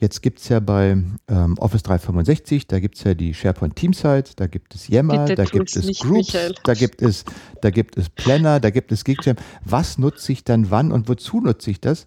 [0.00, 0.96] Jetzt gibt es ja bei
[1.28, 5.34] ähm, Office 365, da gibt es ja die SharePoint Teamsite, da gibt es Yammer, Bitte
[5.34, 6.54] da gibt es Groups, Michael.
[6.64, 7.26] da gibt es,
[7.60, 9.36] da gibt es Planner, da gibt es GigJam.
[9.62, 12.06] Was nutze ich dann wann und wozu nutze ich das?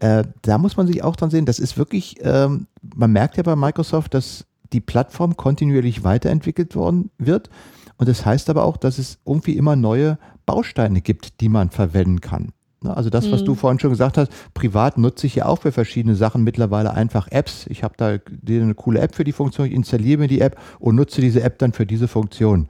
[0.00, 3.42] Äh, da muss man sich auch dran sehen, das ist wirklich, ähm, man merkt ja
[3.42, 7.48] bei Microsoft, dass die Plattform kontinuierlich weiterentwickelt worden wird.
[7.96, 12.20] Und das heißt aber auch, dass es irgendwie immer neue Bausteine gibt, die man verwenden
[12.20, 12.52] kann.
[12.82, 13.46] Ne, also das, was mhm.
[13.46, 17.28] du vorhin schon gesagt hast, privat nutze ich ja auch für verschiedene Sachen mittlerweile einfach
[17.30, 17.66] Apps.
[17.66, 20.96] Ich habe da eine coole App für die Funktion, ich installiere mir die App und
[20.96, 22.68] nutze diese App dann für diese Funktion.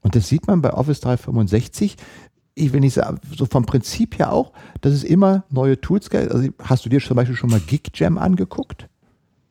[0.00, 1.96] Und das sieht man bei Office 365,
[2.54, 6.30] ich, wenn ich so vom Prinzip her auch, dass es immer neue Tools gibt.
[6.30, 8.88] Also hast du dir zum Beispiel schon mal GigJam angeguckt?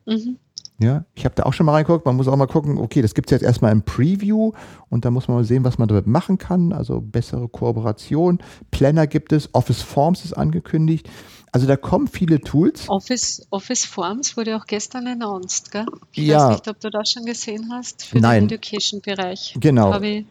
[0.06, 0.36] Mhm.
[0.82, 2.04] Ja, ich habe da auch schon mal reingeguckt.
[2.04, 4.52] Man muss auch mal gucken, okay, das gibt es jetzt erstmal im Preview
[4.90, 6.72] und da muss man mal sehen, was man damit machen kann.
[6.72, 8.38] Also bessere Kooperation.
[8.70, 11.08] Planner gibt es, Office Forms ist angekündigt.
[11.52, 12.88] Also da kommen viele Tools.
[12.88, 15.84] Office, Office Forms wurde auch gestern announced, gell?
[16.12, 16.48] Ich ja.
[16.48, 18.48] weiß nicht, ob du das schon gesehen hast für Nein.
[18.48, 19.56] den Education-Bereich.
[19.60, 20.00] Genau.
[20.00, 20.24] Ich,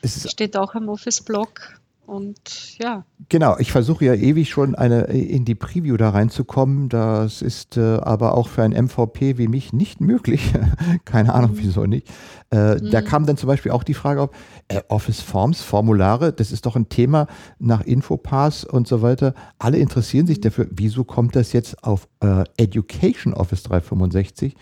[0.00, 1.78] es steht auch im Office-Blog.
[2.06, 3.04] Und ja.
[3.28, 6.88] Genau, ich versuche ja ewig schon eine in die Preview da reinzukommen.
[6.88, 10.52] Das ist äh, aber auch für ein MVP wie mich nicht möglich.
[11.04, 11.58] Keine Ahnung, mhm.
[11.58, 12.08] wieso nicht.
[12.50, 12.90] Äh, mhm.
[12.90, 14.30] Da kam dann zum Beispiel auch die Frage auf,
[14.68, 19.34] äh, Office Forms, Formulare, das ist doch ein Thema nach Infopass und so weiter.
[19.58, 20.42] Alle interessieren sich mhm.
[20.42, 20.68] dafür.
[20.70, 24.56] Wieso kommt das jetzt auf äh, Education Office 365?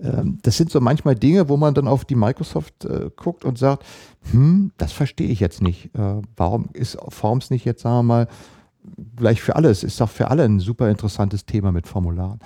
[0.00, 3.58] Ähm, das sind so manchmal Dinge, wo man dann auf die Microsoft äh, guckt und
[3.58, 3.84] sagt,
[4.30, 5.94] hm, das verstehe ich jetzt nicht.
[5.94, 8.28] Äh, warum ist Forms nicht jetzt, sagen wir mal,
[9.16, 12.40] gleich für alles, ist doch für alle ein super interessantes Thema mit Formularen.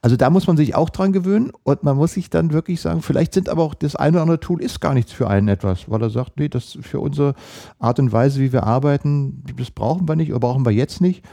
[0.00, 3.02] Also da muss man sich auch dran gewöhnen und man muss sich dann wirklich sagen,
[3.02, 5.90] vielleicht sind aber auch das eine oder andere Tool ist gar nichts für einen etwas,
[5.90, 7.34] weil er sagt, nee, das für unsere
[7.78, 11.24] Art und Weise, wie wir arbeiten, das brauchen wir nicht oder brauchen wir jetzt nicht.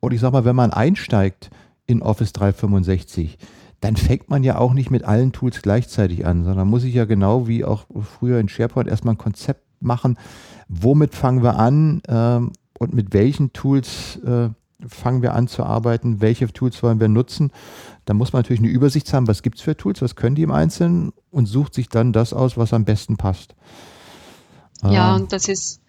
[0.00, 1.50] Und ich sag mal, wenn man einsteigt
[1.86, 3.38] in Office 365,
[3.80, 7.04] dann fängt man ja auch nicht mit allen Tools gleichzeitig an, sondern muss ich ja
[7.04, 10.18] genau wie auch früher in SharePoint erstmal ein Konzept machen,
[10.68, 14.48] womit fangen wir an ähm, und mit welchen Tools äh,
[14.86, 17.50] fangen wir an zu arbeiten, welche Tools wollen wir nutzen.
[18.04, 20.42] Da muss man natürlich eine Übersicht haben, was gibt es für Tools, was können die
[20.42, 23.54] im Einzelnen und sucht sich dann das aus, was am besten passt.
[24.82, 25.80] Ja, ähm, und das ist,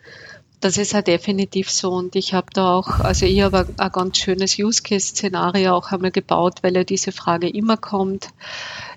[0.62, 1.92] das ist ja definitiv so.
[1.92, 6.60] Und ich habe da auch, also ich habe ein, ganz schönes Use-Case-Szenario auch einmal gebaut,
[6.62, 8.30] weil ja diese Frage immer kommt.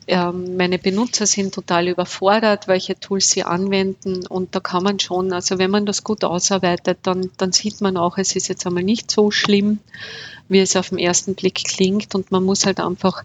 [0.09, 4.27] Ähm, meine Benutzer sind total überfordert, welche Tools sie anwenden.
[4.27, 7.97] Und da kann man schon, also wenn man das gut ausarbeitet, dann, dann sieht man
[7.97, 9.79] auch, es ist jetzt einmal nicht so schlimm,
[10.49, 12.17] wie es auf den ersten Blick klingt.
[12.17, 13.23] Und man muss halt einfach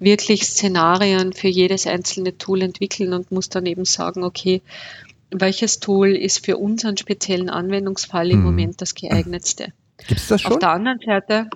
[0.00, 4.62] wirklich Szenarien für jedes einzelne Tool entwickeln und muss dann eben sagen, okay,
[5.30, 8.44] welches Tool ist für unseren speziellen Anwendungsfall im hm.
[8.44, 9.72] Moment das geeignetste.
[10.06, 10.52] Gibt es das schon?
[10.52, 11.48] Auf der anderen Seite,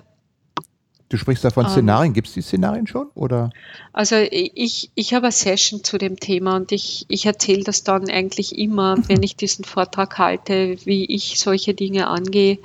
[1.09, 2.13] Du sprichst da von ähm, Szenarien.
[2.13, 3.07] Gibt es die Szenarien schon?
[3.13, 3.51] Oder?
[3.93, 8.09] Also ich, ich habe eine Session zu dem Thema und ich, ich erzähle das dann
[8.09, 12.57] eigentlich immer, wenn ich diesen Vortrag halte, wie ich solche Dinge angehe.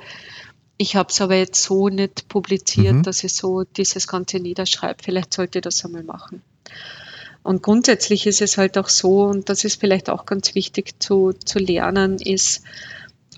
[0.77, 3.03] Ich habe es aber jetzt so nicht publiziert, mhm.
[3.03, 5.03] dass ich so dieses Ganze niederschreibe.
[5.03, 6.41] Vielleicht sollte ich das einmal machen.
[7.43, 11.33] Und grundsätzlich ist es halt auch so, und das ist vielleicht auch ganz wichtig zu,
[11.33, 12.63] zu lernen, ist,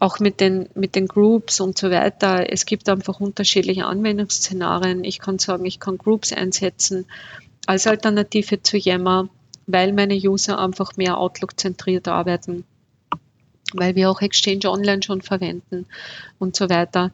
[0.04, 2.52] auch mit den, mit den Groups und so weiter.
[2.52, 5.06] Es gibt einfach unterschiedliche Anwendungsszenarien.
[5.06, 7.06] Ich kann sagen, ich kann Groups einsetzen
[7.68, 9.30] als Alternative zu Yammer,
[9.66, 12.66] weil meine User einfach mehr Outlook-zentriert arbeiten,
[13.74, 15.86] weil wir auch Exchange Online schon verwenden
[16.38, 17.14] und so weiter.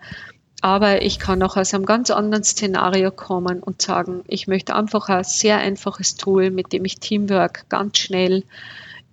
[0.62, 5.08] Aber ich kann auch aus einem ganz anderen Szenario kommen und sagen, ich möchte einfach
[5.08, 8.44] ein sehr einfaches Tool, mit dem ich Teamwork ganz schnell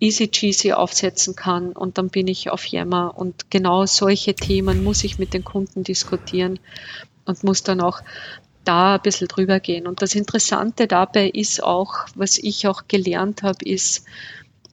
[0.00, 5.04] easy cheesy aufsetzen kann und dann bin ich auf Yammer und genau solche Themen muss
[5.04, 6.58] ich mit den Kunden diskutieren
[7.24, 8.02] und muss dann auch
[8.64, 9.86] da ein bisschen drüber gehen.
[9.86, 14.04] Und das Interessante dabei ist auch, was ich auch gelernt habe, ist,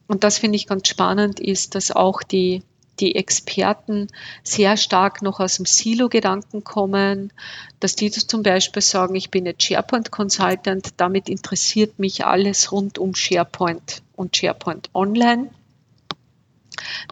[0.06, 2.62] und das finde ich ganz spannend, ist, dass auch die
[3.00, 4.08] die Experten
[4.42, 7.32] sehr stark noch aus dem Silo-Gedanken kommen,
[7.80, 12.98] dass die zum Beispiel sagen, ich bin jetzt SharePoint Consultant, damit interessiert mich alles rund
[12.98, 15.50] um SharePoint und SharePoint Online.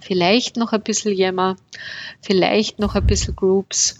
[0.00, 1.56] Vielleicht noch ein bisschen Yammer,
[2.20, 3.98] vielleicht noch ein bisschen Groups.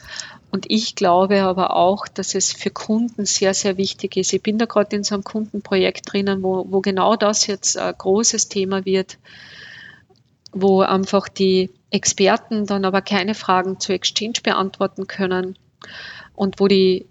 [0.51, 4.35] Und ich glaube aber auch, dass es für Kunden sehr, sehr wichtig ist.
[4.35, 7.95] Ich bin da gerade in so einem Kundenprojekt drinnen, wo, wo genau das jetzt ein
[7.97, 9.17] großes Thema wird
[10.53, 15.59] wo einfach die Experten dann aber keine Fragen zu Exchange beantworten können
[16.35, 17.07] und wo die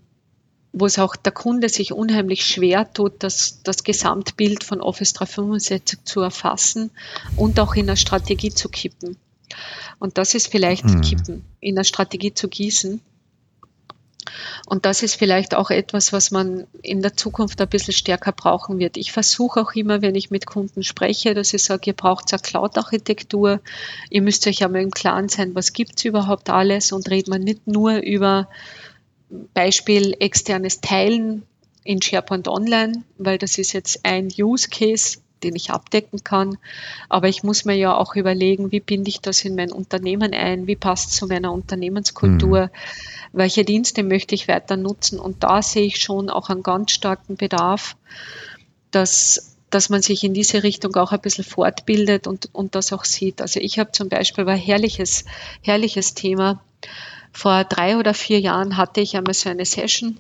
[0.74, 6.06] wo es auch der Kunde sich unheimlich schwer tut, das, das Gesamtbild von Office 365
[6.06, 6.92] zu erfassen
[7.36, 9.18] und auch in eine Strategie zu kippen.
[10.00, 11.02] Und das ist vielleicht hm.
[11.02, 13.02] kippen, in eine Strategie zu gießen.
[14.66, 18.80] Und das ist vielleicht auch etwas, was man in der Zukunft ein bisschen stärker brauchen
[18.80, 18.98] wird.
[18.98, 22.42] Ich versuche auch immer, wenn ich mit Kunden spreche, dass ich sage, ihr braucht eine
[22.42, 23.60] Cloud-Architektur.
[24.10, 27.42] Ihr müsst euch einmal im Klaren sein, was gibt es überhaupt alles und redet man
[27.42, 28.48] nicht nur über
[29.54, 31.44] Beispiel externes Teilen
[31.84, 36.58] in SharePoint Online, weil das ist jetzt ein Use Case, den ich abdecken kann.
[37.10, 40.68] Aber ich muss mir ja auch überlegen, wie binde ich das in mein Unternehmen ein,
[40.68, 42.66] wie passt es zu meiner Unternehmenskultur.
[42.66, 42.70] Mhm
[43.34, 45.20] welche Dienste möchte ich weiter nutzen.
[45.20, 47.96] Und da sehe ich schon auch einen ganz starken Bedarf,
[48.92, 53.06] dass, dass man sich in diese Richtung auch ein bisschen fortbildet und, und das auch
[53.06, 53.42] sieht.
[53.42, 55.26] Also ich habe zum Beispiel war ein herrliches,
[55.62, 56.62] herrliches Thema.
[57.32, 60.20] Vor drei oder vier Jahren hatte ich einmal so eine Session,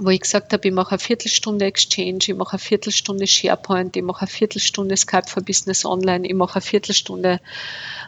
[0.00, 4.02] wo ich gesagt habe, ich mache eine Viertelstunde Exchange, ich mache eine Viertelstunde SharePoint, ich
[4.02, 7.40] mache eine Viertelstunde Skype for Business Online, ich mache eine Viertelstunde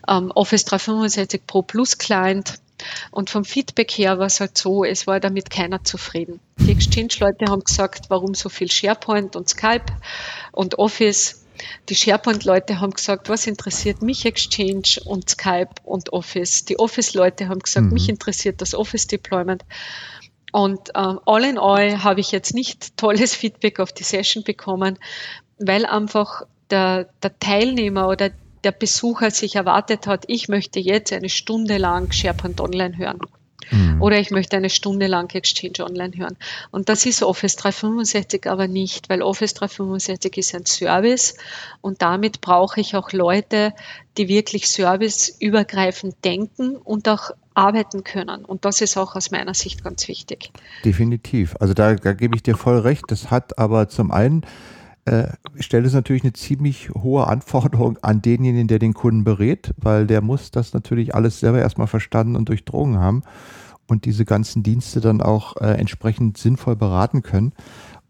[0.08, 2.54] ähm, Office 365 Pro Plus Client
[3.10, 6.40] und vom Feedback her war es halt so, es war damit keiner zufrieden.
[6.58, 9.86] Die Exchange-Leute haben gesagt, warum so viel SharePoint und Skype
[10.52, 11.42] und Office.
[11.88, 16.66] Die SharePoint-Leute haben gesagt, was interessiert mich Exchange und Skype und Office.
[16.66, 17.94] Die Office-Leute haben gesagt, mhm.
[17.94, 19.64] mich interessiert das Office-Deployment.
[20.52, 24.98] Und ähm, all in all habe ich jetzt nicht tolles Feedback auf die Session bekommen,
[25.58, 28.30] weil einfach der, der Teilnehmer oder
[28.64, 33.20] der Besucher sich erwartet hat, ich möchte jetzt eine Stunde lang SharePoint Online hören.
[33.70, 34.02] Mhm.
[34.02, 36.36] Oder ich möchte eine Stunde lang Exchange Online hören.
[36.70, 41.36] Und das ist Office 365 aber nicht, weil Office 365 ist ein Service
[41.80, 43.72] und damit brauche ich auch Leute,
[44.16, 48.44] die wirklich serviceübergreifend denken und auch arbeiten können.
[48.44, 50.50] Und das ist auch aus meiner Sicht ganz wichtig.
[50.84, 51.56] Definitiv.
[51.58, 53.04] Also da, da gebe ich dir voll recht.
[53.08, 54.42] Das hat aber zum einen
[55.06, 55.28] äh,
[55.60, 60.20] stellt es natürlich eine ziemlich hohe Anforderung an denjenigen, der den Kunden berät, weil der
[60.20, 63.22] muss das natürlich alles selber erstmal verstanden und durchdrungen haben
[63.86, 67.52] und diese ganzen Dienste dann auch äh, entsprechend sinnvoll beraten können.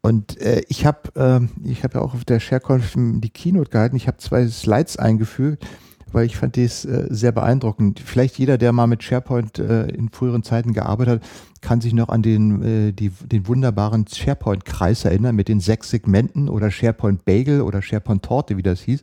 [0.01, 3.97] Und äh, ich habe äh, ich hab ja auch auf der ShareConf die Keynote gehalten.
[3.97, 5.67] Ich habe zwei Slides eingefügt,
[6.13, 8.01] weil ich fand das äh, sehr beeindruckend.
[8.01, 11.29] Vielleicht jeder, der mal mit SharePoint äh, in früheren Zeiten gearbeitet hat,
[11.61, 16.49] kann sich noch an den, äh, die, den wunderbaren SharePoint-Kreis erinnern mit den sechs Segmenten
[16.49, 19.03] oder SharePoint Bagel oder SharePoint Torte, wie das hieß,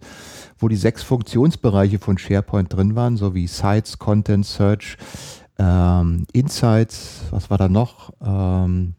[0.57, 4.97] wo die sechs Funktionsbereiche von SharePoint drin waren, so wie Sites, Content, Search,
[5.59, 8.13] ähm, Insights, was war da noch?
[8.25, 8.95] Ähm,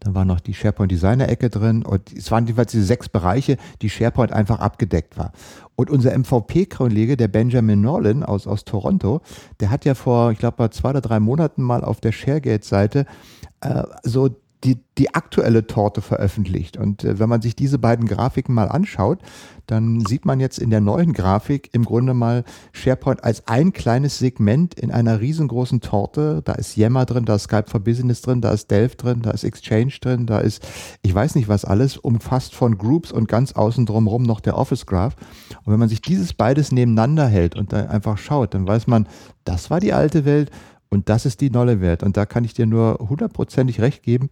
[0.00, 3.56] dann war noch die SharePoint Designer Ecke drin und es waren jedenfalls diese sechs Bereiche,
[3.82, 5.32] die SharePoint einfach abgedeckt war.
[5.76, 9.20] Und unser MVP-Kollege, der Benjamin Norlin aus, aus Toronto,
[9.60, 13.06] der hat ja vor, ich glaube, zwei oder drei Monaten mal auf der ShareGate-Seite
[13.60, 14.30] äh, so
[14.64, 16.76] die, die aktuelle Torte veröffentlicht.
[16.76, 19.20] Und äh, wenn man sich diese beiden Grafiken mal anschaut,
[19.66, 24.18] dann sieht man jetzt in der neuen Grafik im Grunde mal SharePoint als ein kleines
[24.18, 26.42] Segment in einer riesengroßen Torte.
[26.44, 29.30] Da ist Yammer drin, da ist Skype for Business drin, da ist Delft drin, da
[29.30, 30.66] ist Exchange drin, da ist
[31.02, 34.86] ich weiß nicht was alles, umfasst von Groups und ganz außen drumherum noch der Office
[34.86, 35.14] Graph.
[35.64, 39.06] Und wenn man sich dieses beides nebeneinander hält und dann einfach schaut, dann weiß man,
[39.44, 40.50] das war die alte Welt
[40.90, 42.02] und das ist die neue Welt.
[42.02, 44.28] Und da kann ich dir nur hundertprozentig recht geben.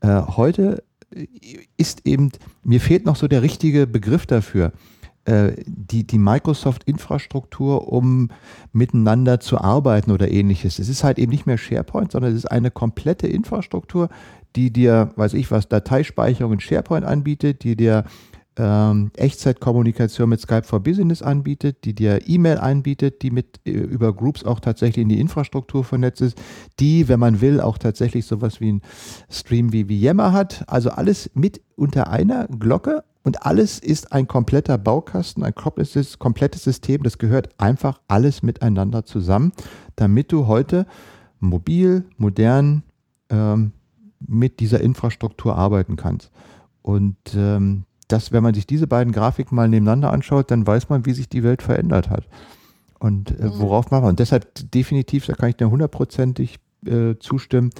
[0.00, 0.82] Äh, heute
[1.76, 2.32] ist eben,
[2.64, 4.72] mir fehlt noch so der richtige Begriff dafür.
[5.28, 8.30] Äh, die, die Microsoft-Infrastruktur, um
[8.72, 10.78] miteinander zu arbeiten oder ähnliches.
[10.78, 14.08] Es ist halt eben nicht mehr SharePoint, sondern es ist eine komplette Infrastruktur,
[14.56, 18.04] die dir, weiß ich was, Dateispeicherung in SharePoint anbietet, die dir
[18.58, 24.12] ähm, Echtzeitkommunikation mit Skype for Business anbietet, die dir E-Mail anbietet, die mit äh, über
[24.12, 26.38] Groups auch tatsächlich in die Infrastruktur vernetzt ist,
[26.80, 28.82] die, wenn man will, auch tatsächlich sowas wie ein
[29.30, 30.64] Stream wie, wie Yammer hat.
[30.66, 36.64] Also alles mit unter einer Glocke und alles ist ein kompletter Baukasten, ein komplettes, komplettes
[36.64, 37.02] System.
[37.04, 39.52] Das gehört einfach alles miteinander zusammen,
[39.96, 40.86] damit du heute
[41.38, 42.82] mobil, modern
[43.30, 43.72] ähm,
[44.18, 46.32] mit dieser Infrastruktur arbeiten kannst.
[46.82, 51.06] Und ähm, das, wenn man sich diese beiden Grafiken mal nebeneinander anschaut, dann weiß man,
[51.06, 52.26] wie sich die Welt verändert hat.
[52.98, 53.58] Und äh, mhm.
[53.58, 54.08] worauf machen wir?
[54.08, 57.70] Und deshalb definitiv, da kann ich dir hundertprozentig äh, zustimmen.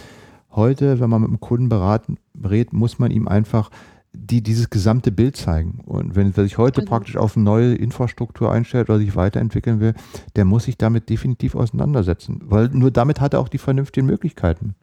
[0.50, 3.70] Heute, wenn man mit dem Kunden beraten, berät, muss man ihm einfach
[4.12, 5.80] die, dieses gesamte Bild zeigen.
[5.84, 6.90] Und wenn er sich heute genau.
[6.90, 9.94] praktisch auf eine neue Infrastruktur einstellt oder sich weiterentwickeln will,
[10.36, 12.40] der muss sich damit definitiv auseinandersetzen.
[12.44, 14.74] Weil nur damit hat er auch die vernünftigen Möglichkeiten.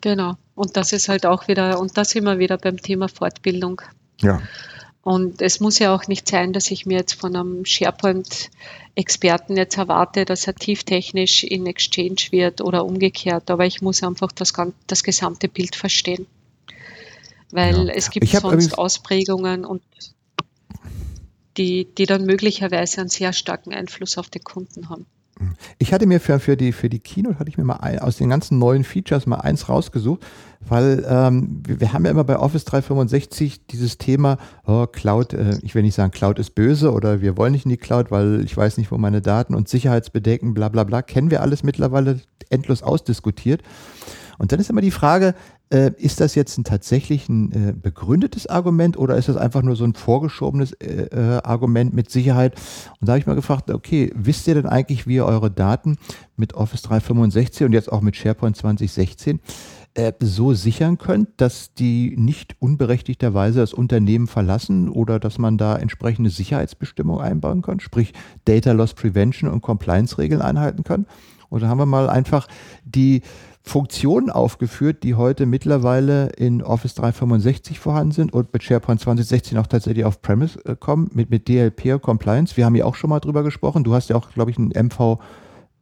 [0.00, 0.34] Genau.
[0.54, 3.82] Und das ist halt auch wieder, und da sind wir wieder beim Thema Fortbildung.
[4.22, 4.40] Ja.
[5.02, 9.76] Und es muss ja auch nicht sein, dass ich mir jetzt von einem SharePoint-Experten jetzt
[9.76, 13.50] erwarte, dass er tieftechnisch in Exchange wird oder umgekehrt.
[13.50, 14.52] Aber ich muss einfach das,
[14.86, 16.26] das gesamte Bild verstehen.
[17.50, 17.94] Weil ja.
[17.94, 19.82] es gibt sonst Ausprägungen und
[21.56, 25.06] die, die dann möglicherweise einen sehr starken Einfluss auf den Kunden haben.
[25.78, 28.16] Ich hatte mir für, für, die, für die Keynote, hatte ich mir mal ein, aus
[28.16, 30.20] den ganzen neuen Features mal eins rausgesucht,
[30.60, 35.58] weil ähm, wir, wir, haben ja immer bei Office 365 dieses Thema, oh, Cloud, äh,
[35.62, 38.44] ich will nicht sagen, Cloud ist böse oder wir wollen nicht in die Cloud, weil
[38.44, 42.20] ich weiß nicht, wo meine Daten und Sicherheitsbedenken, bla bla bla, kennen wir alles mittlerweile
[42.50, 43.62] endlos ausdiskutiert.
[44.38, 45.34] Und dann ist immer die Frage,
[45.72, 49.74] äh, ist das jetzt ein tatsächlich ein äh, begründetes Argument oder ist das einfach nur
[49.74, 52.54] so ein vorgeschobenes äh, äh Argument mit Sicherheit?
[53.00, 55.96] Und da habe ich mal gefragt, okay, wisst ihr denn eigentlich, wie ihr eure Daten
[56.36, 59.40] mit Office 365 und jetzt auch mit SharePoint 2016
[59.94, 65.76] äh, so sichern könnt, dass die nicht unberechtigterweise das Unternehmen verlassen oder dass man da
[65.76, 68.12] entsprechende Sicherheitsbestimmungen einbauen kann, sprich
[68.44, 71.06] Data Loss Prevention und Compliance-Regeln einhalten kann?
[71.48, 72.48] Oder haben wir mal einfach
[72.84, 73.20] die
[73.64, 79.68] Funktionen aufgeführt, die heute mittlerweile in Office 365 vorhanden sind und mit SharePoint 2016 auch
[79.68, 82.56] tatsächlich auf Premise äh, kommen, mit, mit DLP Compliance.
[82.56, 83.84] Wir haben ja auch schon mal drüber gesprochen.
[83.84, 85.18] Du hast ja auch, glaube ich, einen MV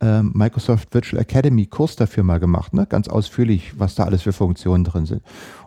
[0.02, 2.86] ähm, Microsoft Virtual Academy Kurs dafür mal gemacht, ne?
[2.86, 5.22] ganz ausführlich, was da alles für Funktionen drin sind.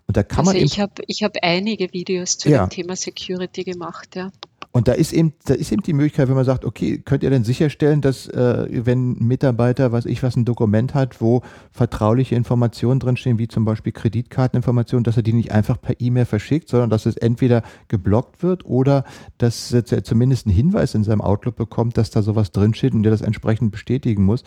[0.08, 2.66] Und da kann also man ich habe ich hab einige Videos zu ja.
[2.66, 4.32] dem Thema Security gemacht, ja.
[4.76, 7.30] Und da ist eben, da ist eben die Möglichkeit, wenn man sagt, okay, könnt ihr
[7.30, 12.34] denn sicherstellen, dass äh, wenn ein Mitarbeiter, was ich was, ein Dokument hat, wo vertrauliche
[12.34, 16.90] Informationen drinstehen, wie zum Beispiel Kreditkarteninformationen, dass er die nicht einfach per E-Mail verschickt, sondern
[16.90, 19.04] dass es entweder geblockt wird oder
[19.38, 23.12] dass er zumindest einen Hinweis in seinem Outlook bekommt, dass da sowas drinsteht und der
[23.12, 24.44] das entsprechend bestätigen muss.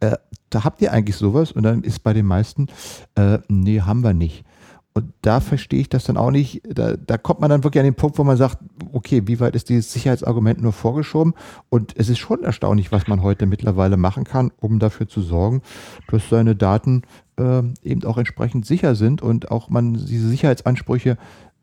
[0.00, 0.18] Äh,
[0.50, 2.66] da habt ihr eigentlich sowas und dann ist bei den meisten,
[3.14, 4.44] äh, nee, haben wir nicht.
[4.92, 6.62] Und da verstehe ich das dann auch nicht.
[6.68, 8.58] Da, da kommt man dann wirklich an den Punkt, wo man sagt,
[8.92, 11.34] okay, wie weit ist dieses Sicherheitsargument nur vorgeschoben?
[11.68, 15.62] Und es ist schon erstaunlich, was man heute mittlerweile machen kann, um dafür zu sorgen,
[16.08, 17.02] dass seine Daten
[17.36, 21.18] äh, eben auch entsprechend sicher sind und auch man diese Sicherheitsansprüche,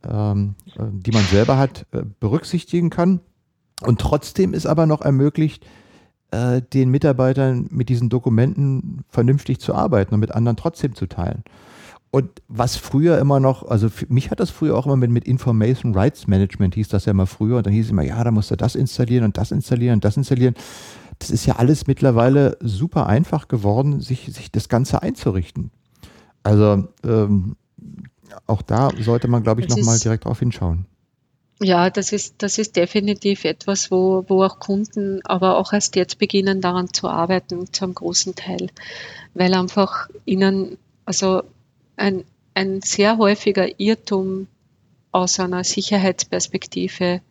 [0.09, 3.19] ähm, äh, die man selber hat, äh, berücksichtigen kann.
[3.81, 5.65] Und trotzdem ist aber noch ermöglicht,
[6.31, 11.43] äh, den Mitarbeitern mit diesen Dokumenten vernünftig zu arbeiten und mit anderen trotzdem zu teilen.
[12.09, 15.93] Und was früher immer noch, also mich hat das früher auch immer mit, mit Information
[15.93, 17.57] Rights Management hieß das ja immer früher.
[17.57, 20.05] Und dann hieß es immer, ja, da musst du das installieren und das installieren und
[20.05, 20.55] das installieren.
[21.19, 25.71] Das ist ja alles mittlerweile super einfach geworden, sich, sich das Ganze einzurichten.
[26.43, 27.55] Also ähm,
[28.45, 30.85] auch da sollte man, glaube ich, nochmal direkt drauf hinschauen.
[31.59, 36.19] Ja, das ist, das ist definitiv etwas, wo, wo auch Kunden aber auch erst jetzt
[36.19, 38.69] beginnen, daran zu arbeiten, zu einem großen Teil.
[39.33, 41.41] Weil einfach ihnen, also
[41.97, 42.23] ein,
[42.53, 44.47] ein sehr häufiger Irrtum
[45.11, 47.21] aus einer Sicherheitsperspektive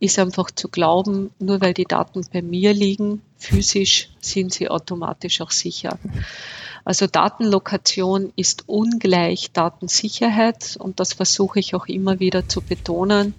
[0.00, 5.40] ist einfach zu glauben, nur weil die Daten bei mir liegen, physisch sind sie automatisch
[5.40, 5.98] auch sicher.
[6.84, 13.34] Also Datenlokation ist ungleich Datensicherheit und das versuche ich auch immer wieder zu betonen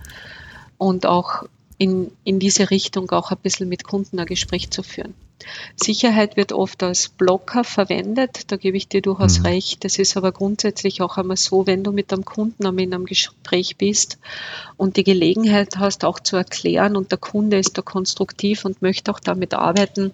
[0.77, 1.43] und auch
[1.77, 5.13] in, in diese Richtung auch ein bisschen mit Kunden ein Gespräch zu führen.
[5.75, 9.45] Sicherheit wird oft als Blocker verwendet, da gebe ich dir durchaus mhm.
[9.45, 9.83] recht.
[9.83, 13.77] Das ist aber grundsätzlich auch einmal so, wenn du mit einem Kunden in einem Gespräch
[13.77, 14.17] bist
[14.77, 19.11] und die Gelegenheit hast, auch zu erklären und der Kunde ist da konstruktiv und möchte
[19.11, 20.11] auch damit arbeiten,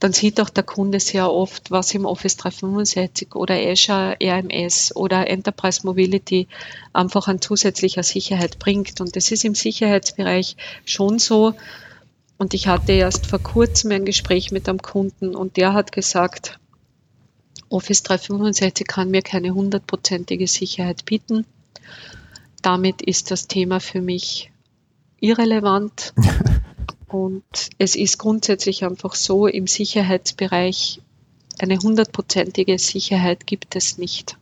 [0.00, 5.28] dann sieht auch der Kunde sehr oft, was im Office 365 oder Azure RMS oder
[5.28, 6.48] Enterprise Mobility
[6.92, 9.00] einfach an zusätzlicher Sicherheit bringt.
[9.00, 11.54] Und das ist im Sicherheitsbereich schon so,
[12.38, 16.58] und ich hatte erst vor kurzem ein Gespräch mit einem Kunden und der hat gesagt,
[17.68, 21.46] Office 365 kann mir keine hundertprozentige Sicherheit bieten.
[22.62, 24.52] Damit ist das Thema für mich
[25.20, 26.14] irrelevant.
[27.08, 31.00] und es ist grundsätzlich einfach so, im Sicherheitsbereich
[31.58, 34.36] eine hundertprozentige Sicherheit gibt es nicht.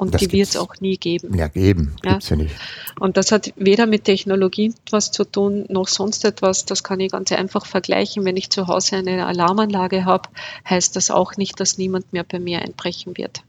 [0.00, 1.36] Und das die wird es auch nie geben.
[1.36, 1.94] Ja, geben.
[2.02, 2.12] Ja?
[2.12, 2.54] Gibt's ja nicht.
[2.98, 6.64] Und das hat weder mit Technologie etwas zu tun, noch sonst etwas.
[6.64, 8.24] Das kann ich ganz einfach vergleichen.
[8.24, 10.30] Wenn ich zu Hause eine Alarmanlage habe,
[10.68, 13.42] heißt das auch nicht, dass niemand mehr bei mir einbrechen wird.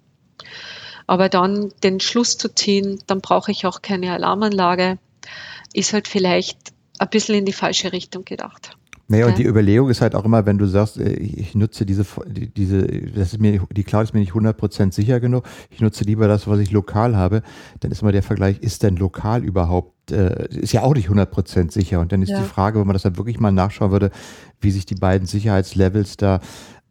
[1.08, 4.98] Aber dann den Schluss zu ziehen, dann brauche ich auch keine Alarmanlage,
[5.74, 6.58] ist halt vielleicht
[7.00, 8.78] ein bisschen in die falsche Richtung gedacht.
[9.12, 12.06] Naja, und die Überlegung ist halt auch immer, wenn du sagst, äh, ich nutze diese,
[12.26, 16.30] diese, das ist mir, die Cloud ist mir nicht 100% sicher genug, ich nutze lieber
[16.30, 17.44] das, was ich lokal habe,
[17.82, 21.72] dann ist immer der Vergleich, ist denn lokal überhaupt, äh, ist ja auch nicht 100%
[21.72, 22.00] sicher.
[22.00, 22.40] Und dann ist ja.
[22.40, 24.12] die Frage, wenn man das dann wirklich mal nachschauen würde,
[24.62, 26.40] wie sich die beiden Sicherheitslevels da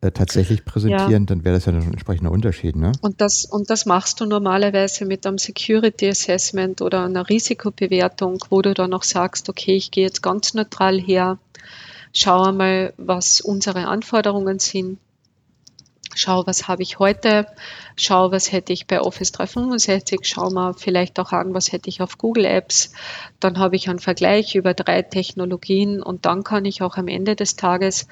[0.03, 1.27] äh, tatsächlich präsentieren, ja.
[1.27, 2.77] dann wäre das ja ein entsprechender Unterschied.
[2.77, 2.93] Ne?
[3.01, 8.61] Und, das, und das machst du normalerweise mit einem Security Assessment oder einer Risikobewertung, wo
[8.61, 11.39] du dann auch sagst, okay, ich gehe jetzt ganz neutral her,
[12.13, 14.99] schau einmal, was unsere Anforderungen sind.
[16.15, 17.47] Schau, was habe ich heute,
[17.95, 22.03] schau, was hätte ich bei Office 365, schau mal vielleicht auch an, was hätte ich
[22.03, 22.93] auf Google Apps.
[23.39, 27.37] Dann habe ich einen Vergleich über drei Technologien und dann kann ich auch am Ende
[27.37, 28.09] des Tages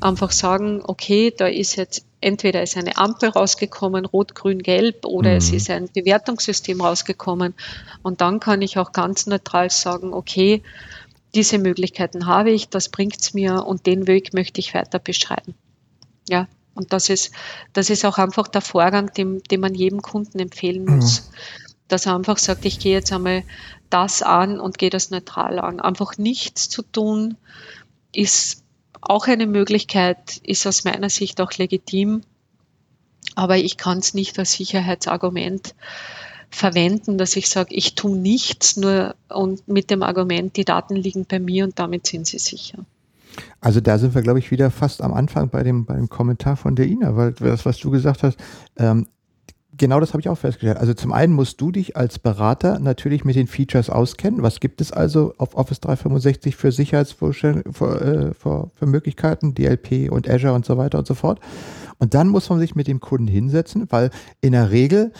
[0.00, 5.30] einfach sagen, okay, da ist jetzt entweder ist eine Ampel rausgekommen, rot, grün, gelb, oder
[5.30, 5.36] mhm.
[5.36, 7.54] es ist ein Bewertungssystem rausgekommen.
[8.02, 10.62] Und dann kann ich auch ganz neutral sagen, okay,
[11.34, 15.54] diese Möglichkeiten habe ich, das bringt es mir und den Weg möchte ich weiter beschreiben.
[16.28, 17.32] Ja, und das ist,
[17.72, 21.22] das ist auch einfach der Vorgang, den, den man jedem Kunden empfehlen muss.
[21.22, 21.36] Mhm.
[21.88, 23.44] Dass er einfach sagt, ich gehe jetzt einmal
[23.90, 25.80] das an und gehe das neutral an.
[25.80, 27.36] Einfach nichts zu tun
[28.12, 28.62] ist
[29.00, 32.22] auch eine Möglichkeit, ist aus meiner Sicht auch legitim,
[33.34, 35.74] aber ich kann es nicht als Sicherheitsargument
[36.50, 41.26] verwenden, dass ich sage, ich tue nichts, nur und mit dem Argument, die Daten liegen
[41.26, 42.84] bei mir und damit sind sie sicher.
[43.60, 46.74] Also da sind wir, glaube ich, wieder fast am Anfang bei dem, bei Kommentar von
[46.74, 48.38] der Ina, weil das, was du gesagt hast,
[48.76, 49.06] ähm,
[49.76, 50.76] genau das habe ich auch festgestellt.
[50.76, 54.42] Also zum einen musst du dich als Berater natürlich mit den Features auskennen.
[54.42, 60.10] Was gibt es also auf Office 365 für Sicherheitsvorstellungen, für, äh, für, für Möglichkeiten, DLP
[60.10, 61.40] und Azure und so weiter und so fort.
[61.98, 65.12] Und dann muss man sich mit dem Kunden hinsetzen, weil in der Regel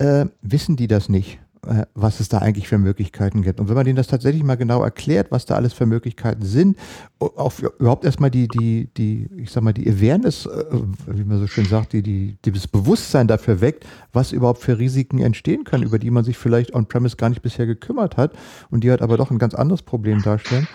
[0.00, 3.60] äh, wissen die das nicht, äh, was es da eigentlich für Möglichkeiten gibt.
[3.60, 6.78] Und wenn man denen das tatsächlich mal genau erklärt, was da alles für Möglichkeiten sind,
[7.18, 10.64] auch überhaupt erstmal die, die, die, ich sag mal, die Awareness, äh,
[11.06, 15.18] wie man so schön sagt, die, die, das Bewusstsein dafür weckt, was überhaupt für Risiken
[15.18, 18.32] entstehen können, über die man sich vielleicht on-premise gar nicht bisher gekümmert hat
[18.70, 20.66] und die halt aber doch ein ganz anderes Problem darstellen.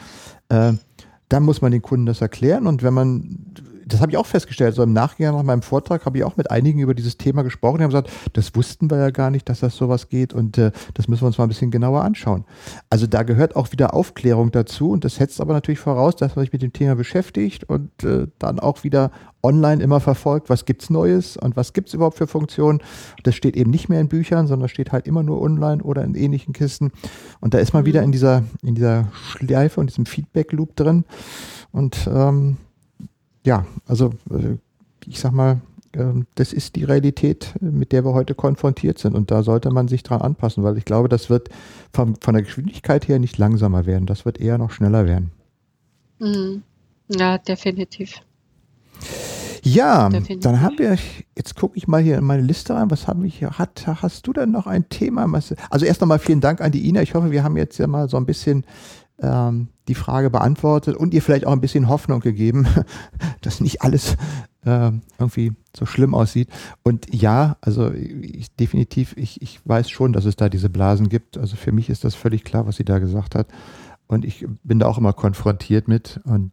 [0.50, 0.74] Äh,
[1.30, 3.40] dann muss man den Kunden das erklären und wenn man
[3.86, 4.72] das habe ich auch festgestellt.
[4.72, 7.78] Also im Nachgang nach meinem Vortrag habe ich auch mit einigen über dieses Thema gesprochen.
[7.78, 10.72] Die haben gesagt, das wussten wir ja gar nicht, dass das sowas geht und äh,
[10.96, 12.46] das müssen wir uns mal ein bisschen genauer anschauen.
[12.90, 16.44] Also da gehört auch wieder Aufklärung dazu und das setzt aber natürlich voraus, dass man
[16.44, 19.12] sich mit dem Thema beschäftigt und äh, dann auch wieder
[19.44, 22.80] online immer verfolgt, was gibt's Neues und was gibt's überhaupt für Funktionen.
[23.24, 26.16] Das steht eben nicht mehr in Büchern, sondern steht halt immer nur online oder in
[26.16, 26.92] ähnlichen Kisten.
[27.40, 31.06] Und da ist man wieder in dieser, in dieser Schleife und diesem Feedback-Loop drin.
[31.72, 32.58] Und ähm,
[33.46, 34.58] ja, also äh,
[35.06, 35.62] ich sag mal,
[35.94, 36.04] äh,
[36.36, 39.16] das ist die Realität, mit der wir heute konfrontiert sind.
[39.16, 41.50] Und da sollte man sich dran anpassen, weil ich glaube, das wird
[41.94, 44.06] von, von der Geschwindigkeit her nicht langsamer werden.
[44.06, 45.32] Das wird eher noch schneller werden.
[46.20, 46.64] Mhm.
[47.08, 48.16] Ja, definitiv.
[49.62, 50.42] Ja, definitiv.
[50.42, 50.98] dann haben wir,
[51.38, 54.26] jetzt gucke ich mal hier in meine Liste rein, was haben wir hier, hat, hast
[54.28, 55.24] du denn noch ein Thema?
[55.70, 57.02] Also erst einmal vielen Dank an die Ina.
[57.02, 58.64] Ich hoffe, wir haben jetzt ja mal so ein bisschen
[59.22, 62.68] ähm, die Frage beantwortet und ihr vielleicht auch ein bisschen Hoffnung gegeben,
[63.42, 64.18] dass nicht alles
[64.66, 66.50] äh, irgendwie so schlimm aussieht.
[66.84, 71.38] Und ja, also ich, definitiv, ich, ich weiß schon, dass es da diese Blasen gibt.
[71.38, 73.48] Also für mich ist das völlig klar, was sie da gesagt hat.
[74.08, 76.20] Und ich bin da auch immer konfrontiert mit.
[76.26, 76.52] Und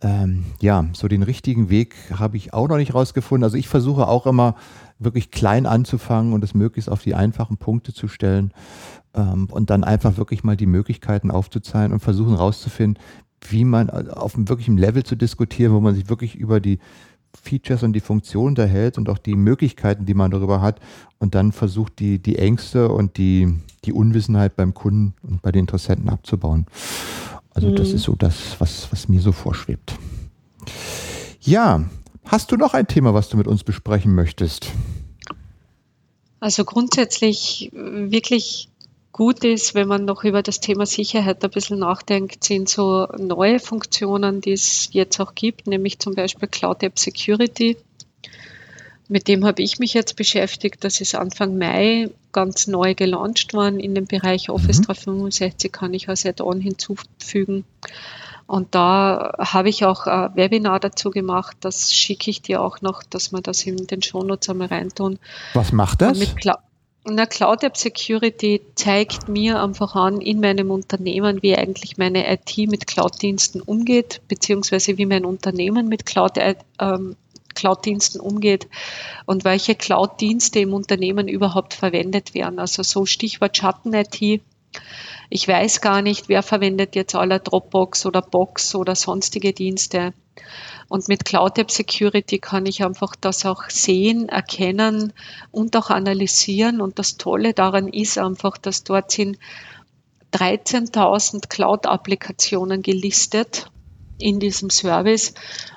[0.00, 3.44] ähm, ja, so den richtigen Weg habe ich auch noch nicht rausgefunden.
[3.44, 4.54] Also ich versuche auch immer
[4.98, 8.52] wirklich klein anzufangen und es möglichst auf die einfachen Punkte zu stellen
[9.18, 13.02] und dann einfach wirklich mal die Möglichkeiten aufzuzeigen und versuchen rauszufinden,
[13.48, 16.78] wie man äh, auf einem wirklichen Level zu diskutieren, wo man sich wirklich über die
[17.42, 20.80] Features und die Funktionen unterhält und auch die Möglichkeiten, die man darüber hat
[21.18, 23.54] und dann versucht, die, die Ängste und die,
[23.84, 26.66] die Unwissenheit beim Kunden und bei den Interessenten abzubauen.
[27.50, 27.76] Also mhm.
[27.76, 29.94] das ist so das, was, was mir so vorschwebt.
[31.40, 31.84] Ja,
[32.24, 34.72] hast du noch ein Thema, was du mit uns besprechen möchtest?
[36.40, 38.68] Also grundsätzlich wirklich
[39.18, 43.58] gut ist, wenn man noch über das Thema Sicherheit ein bisschen nachdenkt, sind so neue
[43.58, 47.76] Funktionen, die es jetzt auch gibt, nämlich zum Beispiel Cloud App Security.
[49.08, 50.84] Mit dem habe ich mich jetzt beschäftigt.
[50.84, 53.80] Das ist Anfang Mai ganz neu gelauncht worden.
[53.80, 54.84] In dem Bereich Office mhm.
[54.84, 57.64] 365 kann ich als Add-on hinzufügen.
[58.46, 61.56] Und da habe ich auch ein Webinar dazu gemacht.
[61.60, 65.18] Das schicke ich dir auch noch, dass wir das in den Shownotes einmal reintun.
[65.54, 66.20] Was macht das?
[66.20, 66.62] Mit Cla
[67.04, 72.56] na, Cloud App Security zeigt mir einfach an in meinem Unternehmen, wie eigentlich meine IT
[72.68, 76.38] mit Cloud-Diensten umgeht, beziehungsweise wie mein Unternehmen mit Cloud,
[76.78, 77.16] ähm,
[77.54, 78.68] Cloud-Diensten umgeht
[79.26, 82.58] und welche Cloud-Dienste im Unternehmen überhaupt verwendet werden.
[82.58, 84.42] Also so Stichwort Schatten-IT.
[85.30, 90.12] Ich weiß gar nicht, wer verwendet jetzt alle Dropbox oder Box oder sonstige Dienste.
[90.88, 95.12] Und mit Cloud App Security kann ich einfach das auch sehen, erkennen
[95.50, 96.80] und auch analysieren.
[96.80, 99.38] Und das Tolle daran ist einfach, dass dort sind
[100.32, 103.70] 13.000 Cloud-Applikationen gelistet
[104.18, 105.34] in diesem Service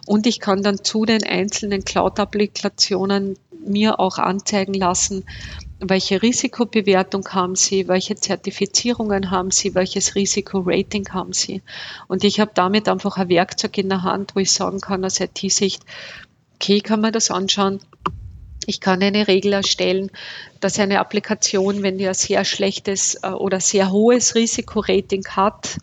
[0.07, 5.23] und ich kann dann zu den einzelnen Cloud-Applikationen mir auch anzeigen lassen,
[5.81, 11.63] welche Risikobewertung haben Sie, welche Zertifizierungen haben Sie, welches Risikorating haben Sie.
[12.07, 15.19] Und ich habe damit einfach ein Werkzeug in der Hand, wo ich sagen kann aus
[15.19, 15.83] IT-Sicht,
[16.55, 17.79] okay, kann man das anschauen.
[18.67, 20.11] Ich kann eine Regel erstellen,
[20.59, 25.77] dass eine Applikation, wenn die ein sehr schlechtes äh, oder sehr hohes Risikorating hat,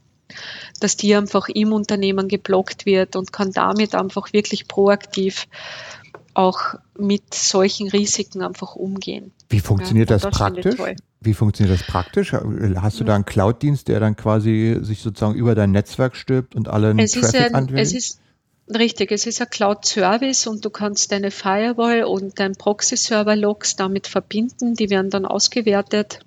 [0.79, 5.49] dass die einfach im Unternehmen geblockt wird und kann damit einfach wirklich proaktiv
[6.39, 9.33] auch mit solchen Risiken einfach umgehen.
[9.49, 10.77] Wie funktioniert ja, das, das praktisch?
[11.21, 12.33] Wie funktioniert das praktisch?
[12.33, 16.69] Hast du da einen Cloud-Dienst, der dann quasi sich sozusagen über dein Netzwerk stülpt und
[16.69, 18.21] allen es Traffic ist
[18.73, 24.75] richtig, es ist ein Cloud-Service und du kannst deine Firewall und dein Proxy-Server-Logs damit verbinden.
[24.75, 26.21] Die werden dann ausgewertet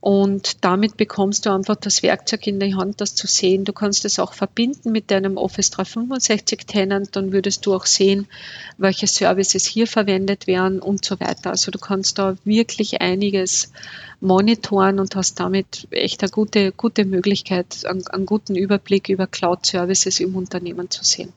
[0.00, 3.64] und damit bekommst du einfach das Werkzeug in die Hand, das zu sehen.
[3.64, 8.28] Du kannst es auch verbinden mit deinem Office 365 Tenant, dann würdest du auch sehen,
[8.76, 11.50] welche Services hier verwendet werden und so weiter.
[11.50, 13.72] Also du kannst da wirklich einiges
[14.20, 20.20] monitoren und hast damit echt eine gute, gute Möglichkeit, einen, einen guten Überblick über Cloud-Services
[20.20, 21.32] im Unternehmen zu sehen.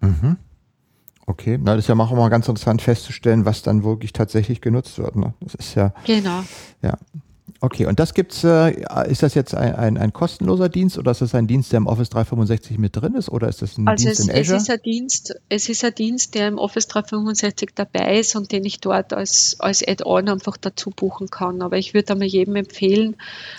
[0.00, 0.36] Mhm.
[1.26, 4.98] Okay, na, das ist ja auch mal ganz interessant festzustellen, was dann wirklich tatsächlich genutzt
[4.98, 5.14] wird.
[5.14, 5.34] Ne?
[5.40, 5.92] Das ist ja.
[6.06, 6.42] Genau.
[6.82, 6.96] Ja,
[7.60, 8.70] Okay, und das gibt's, äh,
[9.10, 11.88] ist das jetzt ein, ein, ein, kostenloser Dienst oder ist das ein Dienst, der im
[11.88, 14.56] Office 365 mit drin ist oder ist das ein also Dienst es, in Azure?
[14.56, 18.52] Es ist, ein Dienst, es ist ein Dienst, der im Office 365 dabei ist und
[18.52, 21.60] den ich dort als, als Add-on einfach dazu buchen kann.
[21.60, 23.16] Aber ich würde einmal jedem empfehlen,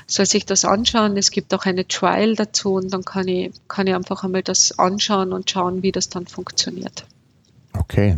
[0.07, 1.17] soll sich das anschauen.
[1.17, 4.79] Es gibt auch eine Trial dazu und dann kann ich, kann ich einfach einmal das
[4.79, 7.05] anschauen und schauen, wie das dann funktioniert.
[7.77, 8.17] Okay,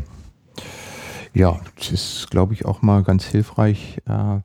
[1.33, 4.01] Ja, das ist, glaube ich, auch mal ganz hilfreich.
[4.05, 4.41] Äh,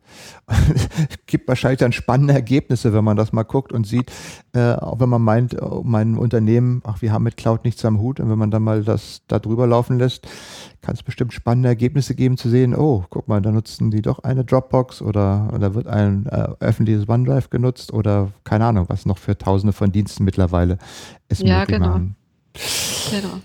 [1.27, 4.13] gibt wahrscheinlich dann spannende Ergebnisse, wenn man das mal guckt und sieht,
[4.53, 8.01] äh, auch wenn man meint, oh, mein Unternehmen, ach, wir haben mit Cloud nichts am
[8.01, 10.29] Hut und wenn man dann mal das da drüber laufen lässt,
[10.81, 14.21] kann es bestimmt spannende Ergebnisse geben zu sehen, oh, guck mal, da nutzen die doch
[14.21, 19.19] eine Dropbox oder, oder wird ein äh, öffentliches OneDrive genutzt oder keine Ahnung, was noch
[19.19, 20.79] für tausende von Diensten mittlerweile
[21.29, 21.89] es Ja, möglich genau.
[21.89, 22.17] machen.
[23.11, 23.41] Genau.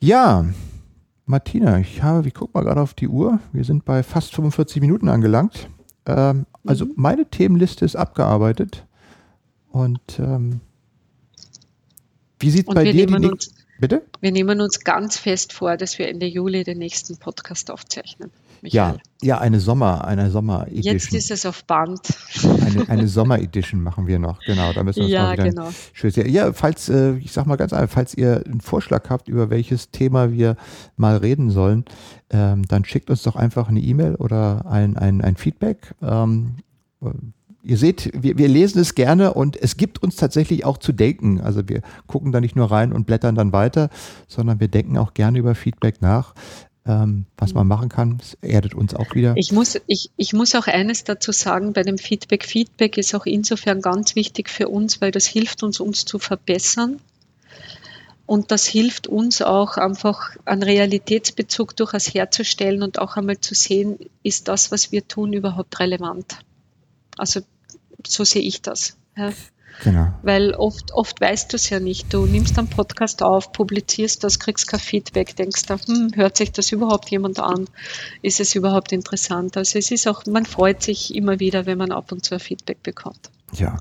[0.00, 0.44] Ja,
[1.32, 3.40] Martina, ich habe, ich gucke mal gerade auf die Uhr.
[3.52, 5.66] Wir sind bei fast 45 Minuten angelangt.
[6.06, 6.92] Ähm, also Mhm.
[6.96, 8.86] meine Themenliste ist abgearbeitet.
[9.70, 10.60] Und ähm,
[12.38, 14.02] wie sieht Und bei dir die uns, Bitte?
[14.20, 18.30] wir nehmen uns ganz fest vor, dass wir Ende Juli den nächsten Podcast aufzeichnen.
[18.64, 19.00] Ja, Michael.
[19.22, 21.18] ja, eine Sommer, eine Sommer Jetzt Edition.
[21.18, 22.00] ist es auf Band.
[22.44, 24.38] Eine, eine Sommer Edition machen wir noch.
[24.46, 25.68] Genau, da müssen wir uns Ja, mal wieder genau.
[25.92, 26.12] Schön.
[26.30, 29.90] Ja, falls, äh, ich sag mal ganz einfach, falls ihr einen Vorschlag habt, über welches
[29.90, 30.56] Thema wir
[30.96, 31.84] mal reden sollen,
[32.30, 35.94] ähm, dann schickt uns doch einfach eine E-Mail oder ein, ein, ein Feedback.
[36.00, 36.56] Ähm,
[37.02, 37.08] äh,
[37.64, 41.40] ihr seht, wir, wir lesen es gerne und es gibt uns tatsächlich auch zu denken.
[41.40, 43.88] Also wir gucken da nicht nur rein und blättern dann weiter,
[44.28, 46.34] sondern wir denken auch gerne über Feedback nach,
[46.86, 48.18] ähm, was man machen kann.
[48.20, 49.34] Es erdet uns auch wieder.
[49.36, 52.44] Ich muss, ich, ich muss auch eines dazu sagen, bei dem Feedback.
[52.44, 57.00] Feedback ist auch insofern ganz wichtig für uns, weil das hilft uns, uns zu verbessern.
[58.26, 63.98] Und das hilft uns auch einfach einen Realitätsbezug durchaus herzustellen und auch einmal zu sehen,
[64.22, 66.38] ist das, was wir tun, überhaupt relevant.
[67.18, 67.40] Also
[68.06, 68.96] so sehe ich das.
[69.16, 69.32] Ja.
[69.82, 70.12] Genau.
[70.22, 72.12] Weil oft, oft weißt du es ja nicht.
[72.12, 76.52] Du nimmst einen Podcast auf, publizierst das, kriegst kein Feedback, denkst da, hm, hört sich
[76.52, 77.66] das überhaupt jemand an?
[78.22, 79.56] Ist es überhaupt interessant?
[79.56, 82.40] Also es ist auch, man freut sich immer wieder, wenn man ab und zu ein
[82.40, 83.30] Feedback bekommt.
[83.54, 83.78] Ja.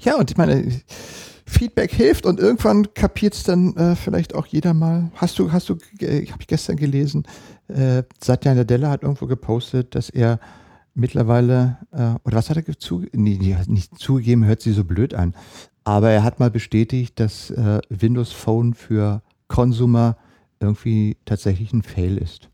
[0.00, 0.80] Ja, und ich meine,
[1.48, 5.10] Feedback hilft und irgendwann kapiert es dann äh, vielleicht auch jeder mal.
[5.14, 7.26] Hast du, hast du, äh, habe ich gestern gelesen,
[7.68, 10.38] äh, Satya Nadella hat irgendwo gepostet, dass er
[10.98, 15.34] mittlerweile, äh, oder was hat er zu, nee, nicht zugegeben, hört sich so blöd an,
[15.84, 20.16] aber er hat mal bestätigt, dass äh, Windows Phone für Consumer
[20.60, 22.50] irgendwie tatsächlich ein Fail ist.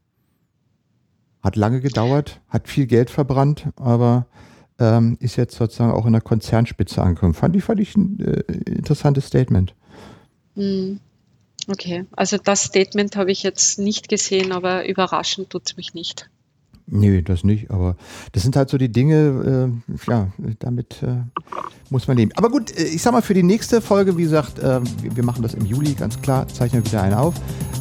[1.42, 4.26] Hat lange gedauert, hat viel Geld verbrannt, aber
[4.78, 7.34] ähm, ist jetzt sozusagen auch in der Konzernspitze angekommen.
[7.34, 8.40] Fand ich, fand ich ein äh,
[8.70, 9.74] interessantes Statement.
[10.54, 11.00] Hm.
[11.66, 16.28] Okay, also das Statement habe ich jetzt nicht gesehen, aber überraschend tut es mich nicht.
[16.86, 17.96] Nee, das nicht, aber
[18.32, 20.28] das sind halt so die Dinge, äh, ja,
[20.58, 21.16] damit äh,
[21.88, 22.30] muss man leben.
[22.36, 25.42] Aber gut, äh, ich sag mal, für die nächste Folge, wie gesagt, äh, wir, machen
[25.42, 27.34] das im Juli, ganz klar, zeichnen wieder eine auf.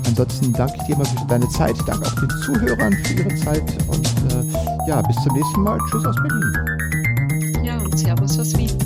[0.07, 3.63] Ansonsten danke ich dir mal für deine Zeit, danke auch den Zuhörern für ihre Zeit
[3.89, 5.77] und äh, ja, bis zum nächsten Mal.
[5.89, 7.63] Tschüss aus Berlin.
[7.63, 8.82] Ja, und Servus aus Wien.